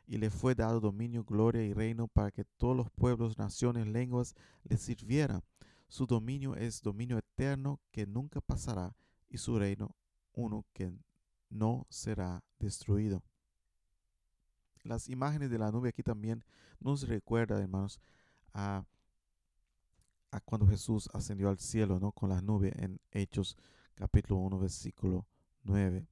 y 0.08 0.18
le 0.18 0.30
fue 0.30 0.56
dado 0.56 0.80
dominio, 0.80 1.24
gloria 1.24 1.64
y 1.64 1.74
reino 1.74 2.08
para 2.08 2.32
que 2.32 2.44
todos 2.44 2.76
los 2.76 2.90
pueblos, 2.92 3.38
naciones, 3.38 3.88
lenguas 3.88 4.36
le 4.64 4.78
sirvieran. 4.78 5.42
Su 5.88 6.06
dominio 6.06 6.56
es 6.56 6.82
dominio 6.82 7.18
eterno 7.18 7.80
que 7.92 8.06
nunca 8.06 8.42
pasará, 8.42 8.96
y 9.30 9.38
su 9.38 9.58
reino 9.58 9.96
uno 10.34 10.66
que 10.74 10.92
no 11.50 11.86
será 11.90 12.44
destruido. 12.60 13.24
Las 14.84 15.08
imágenes 15.08 15.50
de 15.50 15.58
la 15.58 15.72
nube 15.72 15.90
aquí 15.90 16.04
también 16.04 16.44
nos 16.80 17.08
recuerda, 17.08 17.62
hermanos, 17.62 18.02
a, 18.54 18.86
a 20.32 20.40
cuando 20.42 20.68
Jesús 20.68 21.10
ascendió 21.14 21.50
al 21.50 21.60
cielo, 21.60 22.00
¿no? 22.00 22.12
Con 22.12 22.30
la 22.30 22.42
nube 22.42 22.74
en 22.76 23.00
Hechos 23.12 23.58
capítulo 23.96 24.42
1, 24.42 24.60
versículo 24.60 25.26
9. 25.64 26.06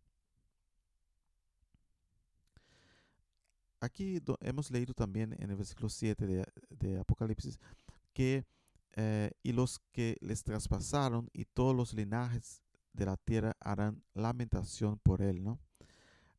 Aquí 3.82 4.22
hemos 4.42 4.70
leído 4.70 4.94
también 4.94 5.36
en 5.40 5.50
el 5.50 5.58
versículo 5.58 5.90
7 5.90 6.46
de, 6.70 7.00
Apocalipsis 7.00 7.60
que 8.14 8.46
eh, 8.96 9.32
y 9.42 9.54
los 9.54 9.80
que 9.92 10.18
les 10.22 10.44
traspasaron 10.44 11.30
y 11.34 11.46
todos 11.46 11.76
los 11.76 11.94
linajes 11.94 12.62
de 12.94 13.06
la 13.06 13.18
tierra 13.18 13.58
harán 13.60 14.04
lamentación 14.14 15.00
por 15.00 15.24
él, 15.24 15.44
¿no? 15.44 15.60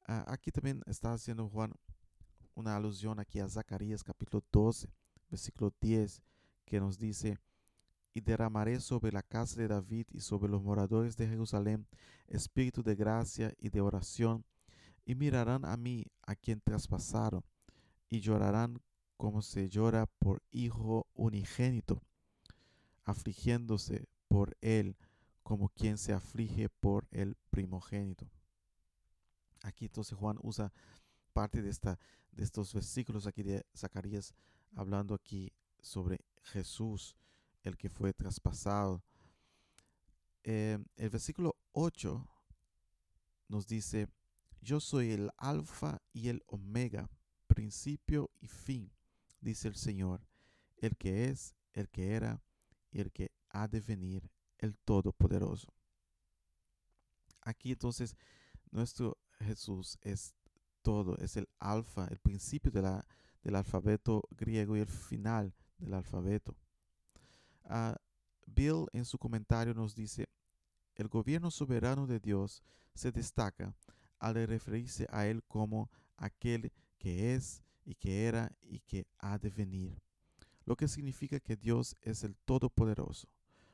Ah, 0.07 0.25
aquí 0.29 0.53
también 0.53 0.83
está 0.87 1.13
haciendo 1.13 1.49
Juan 1.49 1.73
una 2.55 2.77
alusión 2.77 3.19
aquí 3.19 3.41
a 3.41 3.49
Zacarías 3.49 4.05
capítulo 4.05 4.45
12, 4.53 4.89
versículo 5.29 5.73
10, 5.81 6.23
que 6.65 6.79
nos 6.79 6.99
dice, 6.99 7.39
y 8.15 8.21
derramaré 8.21 8.79
sobre 8.79 9.11
la 9.11 9.23
casa 9.23 9.61
de 9.61 9.69
David 9.69 10.07
y 10.13 10.21
sobre 10.21 10.51
los 10.51 10.63
moradores 10.63 11.17
de 11.17 11.27
Jerusalén 11.27 11.87
espíritu 12.29 12.83
de 12.83 12.95
gracia 12.95 13.53
y 13.59 13.69
de 13.71 13.81
oración, 13.81 14.45
y 15.05 15.15
mirarán 15.15 15.65
a 15.65 15.77
mí 15.77 16.07
a 16.23 16.35
quien 16.35 16.61
traspasaron, 16.61 17.45
y 18.09 18.21
llorarán 18.21 18.81
como 19.17 19.43
se 19.43 19.69
llora 19.69 20.07
por 20.07 20.43
hijo 20.51 21.07
unigénito, 21.15 22.03
afligiéndose 23.05 24.07
por 24.29 24.57
él 24.61 24.97
como 25.43 25.69
quien 25.69 25.99
se 25.99 26.13
aflige 26.13 26.69
por 26.69 27.07
el 27.11 27.37
primogénito. 27.51 28.29
Aquí 29.63 29.87
entonces 29.87 30.17
Juan 30.19 30.39
usa 30.43 30.73
parte 31.33 31.63
de, 31.63 31.71
esta, 31.71 31.99
de 32.33 32.45
estos 32.45 32.73
versículos 32.75 33.27
aquí 33.27 33.43
de 33.43 33.65
Zacarías, 33.77 34.35
hablando 34.75 35.15
aquí 35.15 35.53
sobre 35.81 36.21
Jesús, 36.43 37.17
el 37.63 37.77
que 37.77 37.89
fue 37.89 38.13
traspasado. 38.13 39.03
Eh, 40.45 40.79
el 40.97 41.11
versículo 41.11 41.57
8 41.73 42.27
nos 43.49 43.67
dice, 43.67 44.09
yo 44.63 44.79
soy 44.79 45.11
el 45.11 45.31
alfa 45.37 46.01
y 46.13 46.29
el 46.29 46.43
omega, 46.47 47.11
principio 47.49 48.31
y 48.41 48.47
fin, 48.47 48.93
dice 49.41 49.69
el 49.69 49.75
Señor, 49.75 50.25
el 50.77 50.97
que 50.97 51.29
es, 51.29 51.57
el 51.73 51.89
que 51.91 52.13
era 52.15 52.41
y 52.93 53.01
el 53.01 53.11
que 53.11 53.33
ha 53.51 53.67
de 53.67 53.81
venir, 53.81 54.31
el 54.59 54.77
Todopoderoso. 54.79 55.75
Aquí 57.41 57.73
entonces 57.73 58.17
nuestro 58.71 59.19
Jesús 59.41 59.99
es 60.01 60.33
todo, 60.81 61.19
es 61.19 61.37
el 61.37 61.49
alfa, 61.59 62.07
el 62.07 62.19
principio 62.21 62.71
de 62.71 62.83
la, 62.83 63.05
del 63.43 63.57
alfabeto 63.57 64.23
griego 64.31 64.77
y 64.77 64.81
el 64.81 64.89
final 64.89 65.53
del 65.79 65.95
alfabeto. 65.95 66.57
Ah, 67.65 67.97
Bill 68.47 68.87
en 68.93 69.05
su 69.05 69.19
comentario 69.19 69.75
nos 69.75 69.97
dice, 69.97 70.29
el 70.95 71.09
gobierno 71.09 71.51
soberano 71.51 72.07
de 72.07 72.21
Dios 72.21 72.63
se 72.95 73.11
destaca 73.11 73.75
al 74.23 74.35
referirse 74.47 75.07
a 75.11 75.27
Él 75.27 75.43
como 75.49 75.91
aquel 76.17 76.73
que 76.99 77.35
es 77.35 77.63
y 77.85 77.97
que 77.97 78.27
era 78.27 78.53
y 78.63 78.79
que 78.79 79.07
ha 79.19 79.37
de 79.37 79.51
venir, 79.51 80.01
lo 80.65 80.77
que 80.77 80.87
significa 80.87 81.41
que 81.41 81.57
Dios 81.57 81.97
es 82.01 82.23
el 82.23 82.37
Todopoderoso. 82.37 83.29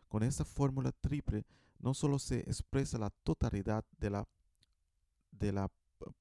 Con 0.09 0.23
esta 0.23 0.47
fórmula 0.47 0.91
triple 0.91 1.45
no 1.79 1.93
solo 1.93 2.19
se 2.19 2.41
expresa 2.41 2.97
la 2.97 3.11
totalidad 3.11 3.85
de 3.99 4.09
la, 4.09 4.27
de 5.31 5.53
la 5.53 5.71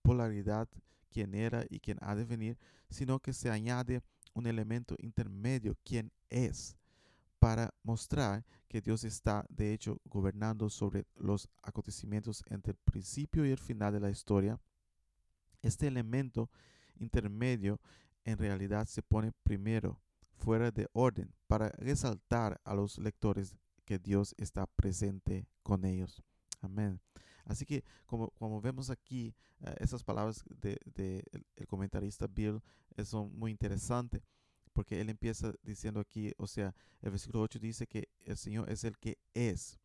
polaridad 0.01 0.67
quien 1.09 1.33
era 1.33 1.65
y 1.69 1.79
quien 1.79 1.97
ha 2.01 2.13
de 2.13 2.25
venir, 2.25 2.57
sino 2.89 3.19
que 3.19 3.31
se 3.31 3.49
añade 3.49 4.01
un 4.33 4.45
elemento 4.45 4.95
intermedio, 4.99 5.77
quien 5.85 6.11
es. 6.29 6.75
Para 7.39 7.73
mostrar 7.83 8.45
que 8.67 8.81
Dios 8.81 9.03
está, 9.03 9.45
de 9.49 9.73
hecho, 9.73 9.99
gobernando 10.05 10.69
sobre 10.69 11.05
los 11.15 11.49
acontecimientos 11.63 12.43
entre 12.47 12.71
el 12.71 12.77
principio 12.77 13.45
y 13.45 13.51
el 13.51 13.59
final 13.59 13.93
de 13.93 13.99
la 13.99 14.09
historia. 14.09 14.59
Este 15.61 15.87
elemento 15.87 16.49
intermedio 16.95 17.79
en 18.23 18.37
realidad 18.37 18.87
se 18.87 19.01
pone 19.01 19.31
primero, 19.43 20.01
fuera 20.35 20.71
de 20.71 20.87
orden, 20.93 21.33
para 21.47 21.69
resaltar 21.69 22.59
a 22.63 22.75
los 22.75 22.97
lectores 22.97 23.55
que 23.85 23.99
Dios 23.99 24.35
está 24.37 24.65
presente 24.67 25.47
con 25.63 25.85
ellos. 25.85 26.21
Amén. 26.61 26.99
Así 27.45 27.65
que 27.65 27.83
como, 28.05 28.31
como 28.31 28.59
vemos 28.59 28.89
aquí, 28.89 29.33
eh, 29.61 29.75
esas 29.79 30.03
palabras 30.03 30.43
del 30.49 30.77
de, 30.93 31.23
el, 31.55 31.67
comentarista 31.67 32.27
Bill 32.27 32.61
eh, 32.97 33.05
son 33.05 33.33
muy 33.37 33.51
interesantes 33.51 34.21
porque 34.77 35.01
él 35.01 35.09
empieza 35.09 35.51
diciendo 35.63 35.99
aquí, 35.99 36.31
o 36.37 36.45
sea, 36.45 36.71
el 37.01 37.09
versículo 37.09 37.41
8 37.41 37.57
dice 37.57 37.87
que 37.87 38.09
el 38.25 38.37
Señor 38.37 38.69
es 38.69 38.83
el 38.83 38.95
que 38.99 39.17
es, 39.33 39.79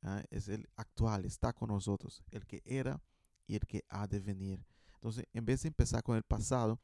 ¿ah? 0.00 0.22
es 0.30 0.48
el 0.48 0.66
actual, 0.76 1.26
está 1.26 1.52
con 1.52 1.68
nosotros, 1.68 2.22
el 2.30 2.46
que 2.46 2.62
era 2.64 3.02
y 3.46 3.56
el 3.56 3.66
que 3.66 3.84
ha 3.90 4.06
de 4.06 4.18
venir. 4.18 4.64
Entonces, 4.94 5.26
en 5.34 5.44
vez 5.44 5.60
de 5.60 5.68
empezar 5.68 6.02
con 6.02 6.16
el 6.16 6.22
pasado, 6.22 6.80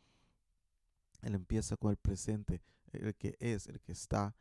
él 1.22 1.34
empieza 1.34 1.78
con 1.78 1.92
el 1.92 1.96
presente, 1.96 2.60
el 2.92 3.14
que 3.14 3.38
es, 3.40 3.68
el 3.68 3.80
que 3.80 3.92
está 3.92 4.36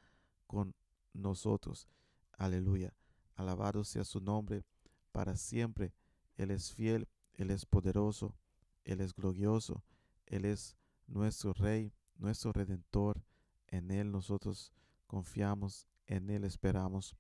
con 0.46 0.76
nosotros. 1.14 1.88
Aleluya. 2.34 2.94
Alabado 3.36 3.86
sea 3.86 4.04
su 4.04 4.20
nombre 4.20 4.66
para 5.14 5.38
siempre. 5.38 5.94
Él 6.36 6.52
es 6.52 6.74
fiel, 6.74 7.08
Él 7.36 7.50
es 7.50 7.66
poderoso, 7.66 8.36
Él 8.84 9.00
es 9.00 9.14
glorioso, 9.14 9.86
Él 10.26 10.44
es 10.44 10.76
nuestro 11.08 11.54
Rey, 11.54 11.94
nuestro 12.18 12.52
Redentor. 12.52 13.22
En 13.68 13.92
Él 13.92 14.12
nosotros 14.12 14.74
confiamos, 15.08 15.88
en 16.08 16.30
Él 16.30 16.44
esperamos. 16.44 17.16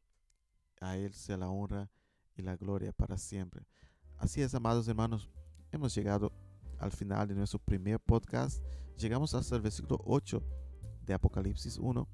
A 0.81 0.97
Él 0.97 1.13
sea 1.13 1.37
la 1.37 1.49
honra 1.49 1.89
y 2.35 2.41
la 2.41 2.55
gloria 2.55 2.91
para 2.91 3.17
siempre. 3.17 3.65
Así 4.17 4.41
es, 4.41 4.53
amados 4.55 4.87
hermanos, 4.87 5.29
hemos 5.71 5.93
llegado 5.95 6.31
al 6.79 6.91
final 6.91 7.27
de 7.27 7.35
nuestro 7.35 7.59
primer 7.59 7.99
podcast. 7.99 8.63
Llegamos 8.97 9.33
hasta 9.33 9.55
el 9.55 9.61
versículo 9.61 9.99
8 10.05 10.41
de 11.05 11.13
Apocalipsis 11.13 11.77
1. 11.77 12.07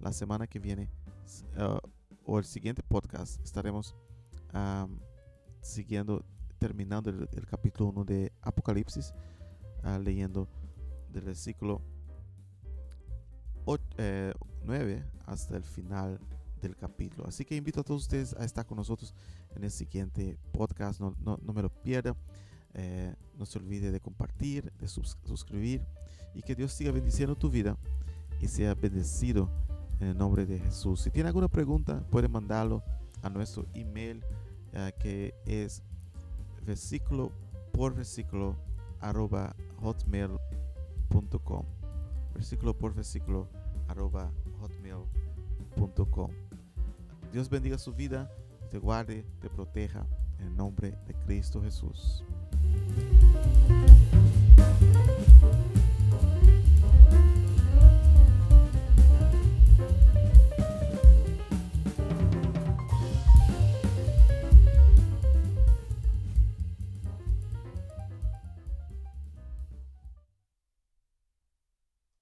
La 0.00 0.12
semana 0.12 0.46
que 0.46 0.58
viene 0.58 0.88
uh, 1.56 1.78
o 2.24 2.38
el 2.38 2.44
siguiente 2.44 2.82
podcast 2.82 3.42
estaremos 3.42 3.94
siguiendo, 5.60 6.24
terminando 6.58 7.10
el, 7.10 7.46
capítulo 7.46 7.90
1 7.90 8.04
de 8.04 8.32
Apocalipsis, 8.40 9.12
uh, 9.84 9.98
leyendo 9.98 10.48
del 11.10 11.24
versículo 11.24 11.82
9 14.64 14.92
eh, 14.92 15.04
hasta 15.26 15.56
el 15.56 15.64
final 15.64 16.18
del 16.60 16.76
capítulo. 16.76 17.26
Así 17.28 17.44
que 17.44 17.56
invito 17.56 17.80
a 17.80 17.84
todos 17.84 18.02
ustedes 18.02 18.34
a 18.34 18.44
estar 18.44 18.66
con 18.66 18.76
nosotros 18.76 19.14
en 19.54 19.64
el 19.64 19.70
siguiente 19.70 20.38
podcast. 20.52 21.00
No, 21.00 21.14
no, 21.20 21.38
no 21.42 21.52
me 21.52 21.62
lo 21.62 21.70
pierda. 21.70 22.16
Eh, 22.74 23.14
no 23.36 23.46
se 23.46 23.58
olvide 23.58 23.90
de 23.90 24.00
compartir, 24.00 24.72
de 24.78 24.88
suscribir 24.88 25.82
y 26.34 26.42
que 26.42 26.54
Dios 26.54 26.72
siga 26.72 26.92
bendiciendo 26.92 27.34
tu 27.34 27.50
vida 27.50 27.76
y 28.40 28.48
sea 28.48 28.74
bendecido 28.74 29.50
en 30.00 30.08
el 30.08 30.18
nombre 30.18 30.46
de 30.46 30.58
Jesús. 30.58 31.00
Si 31.00 31.10
tiene 31.10 31.28
alguna 31.28 31.48
pregunta, 31.48 32.04
puede 32.10 32.28
mandarlo 32.28 32.82
a 33.22 33.30
nuestro 33.30 33.66
email 33.74 34.22
uh, 34.74 34.96
que 35.00 35.34
es 35.44 35.82
versículo 36.64 37.32
por 37.72 37.94
versículo 37.94 38.56
arroba 39.00 39.56
hotmail.com 39.80 41.64
versículo 42.34 42.76
por 42.76 42.94
versículo 42.94 43.48
arroba 43.88 44.32
hotmail.com 44.60 46.30
Dios 47.32 47.50
bendiga 47.50 47.76
su 47.76 47.92
vida, 47.92 48.30
te 48.70 48.78
guarde, 48.78 49.26
te 49.40 49.50
proteja 49.50 50.06
en 50.38 50.46
el 50.46 50.56
nombre 50.56 50.96
de 51.06 51.14
Cristo 51.14 51.62
Jesús. 51.62 52.24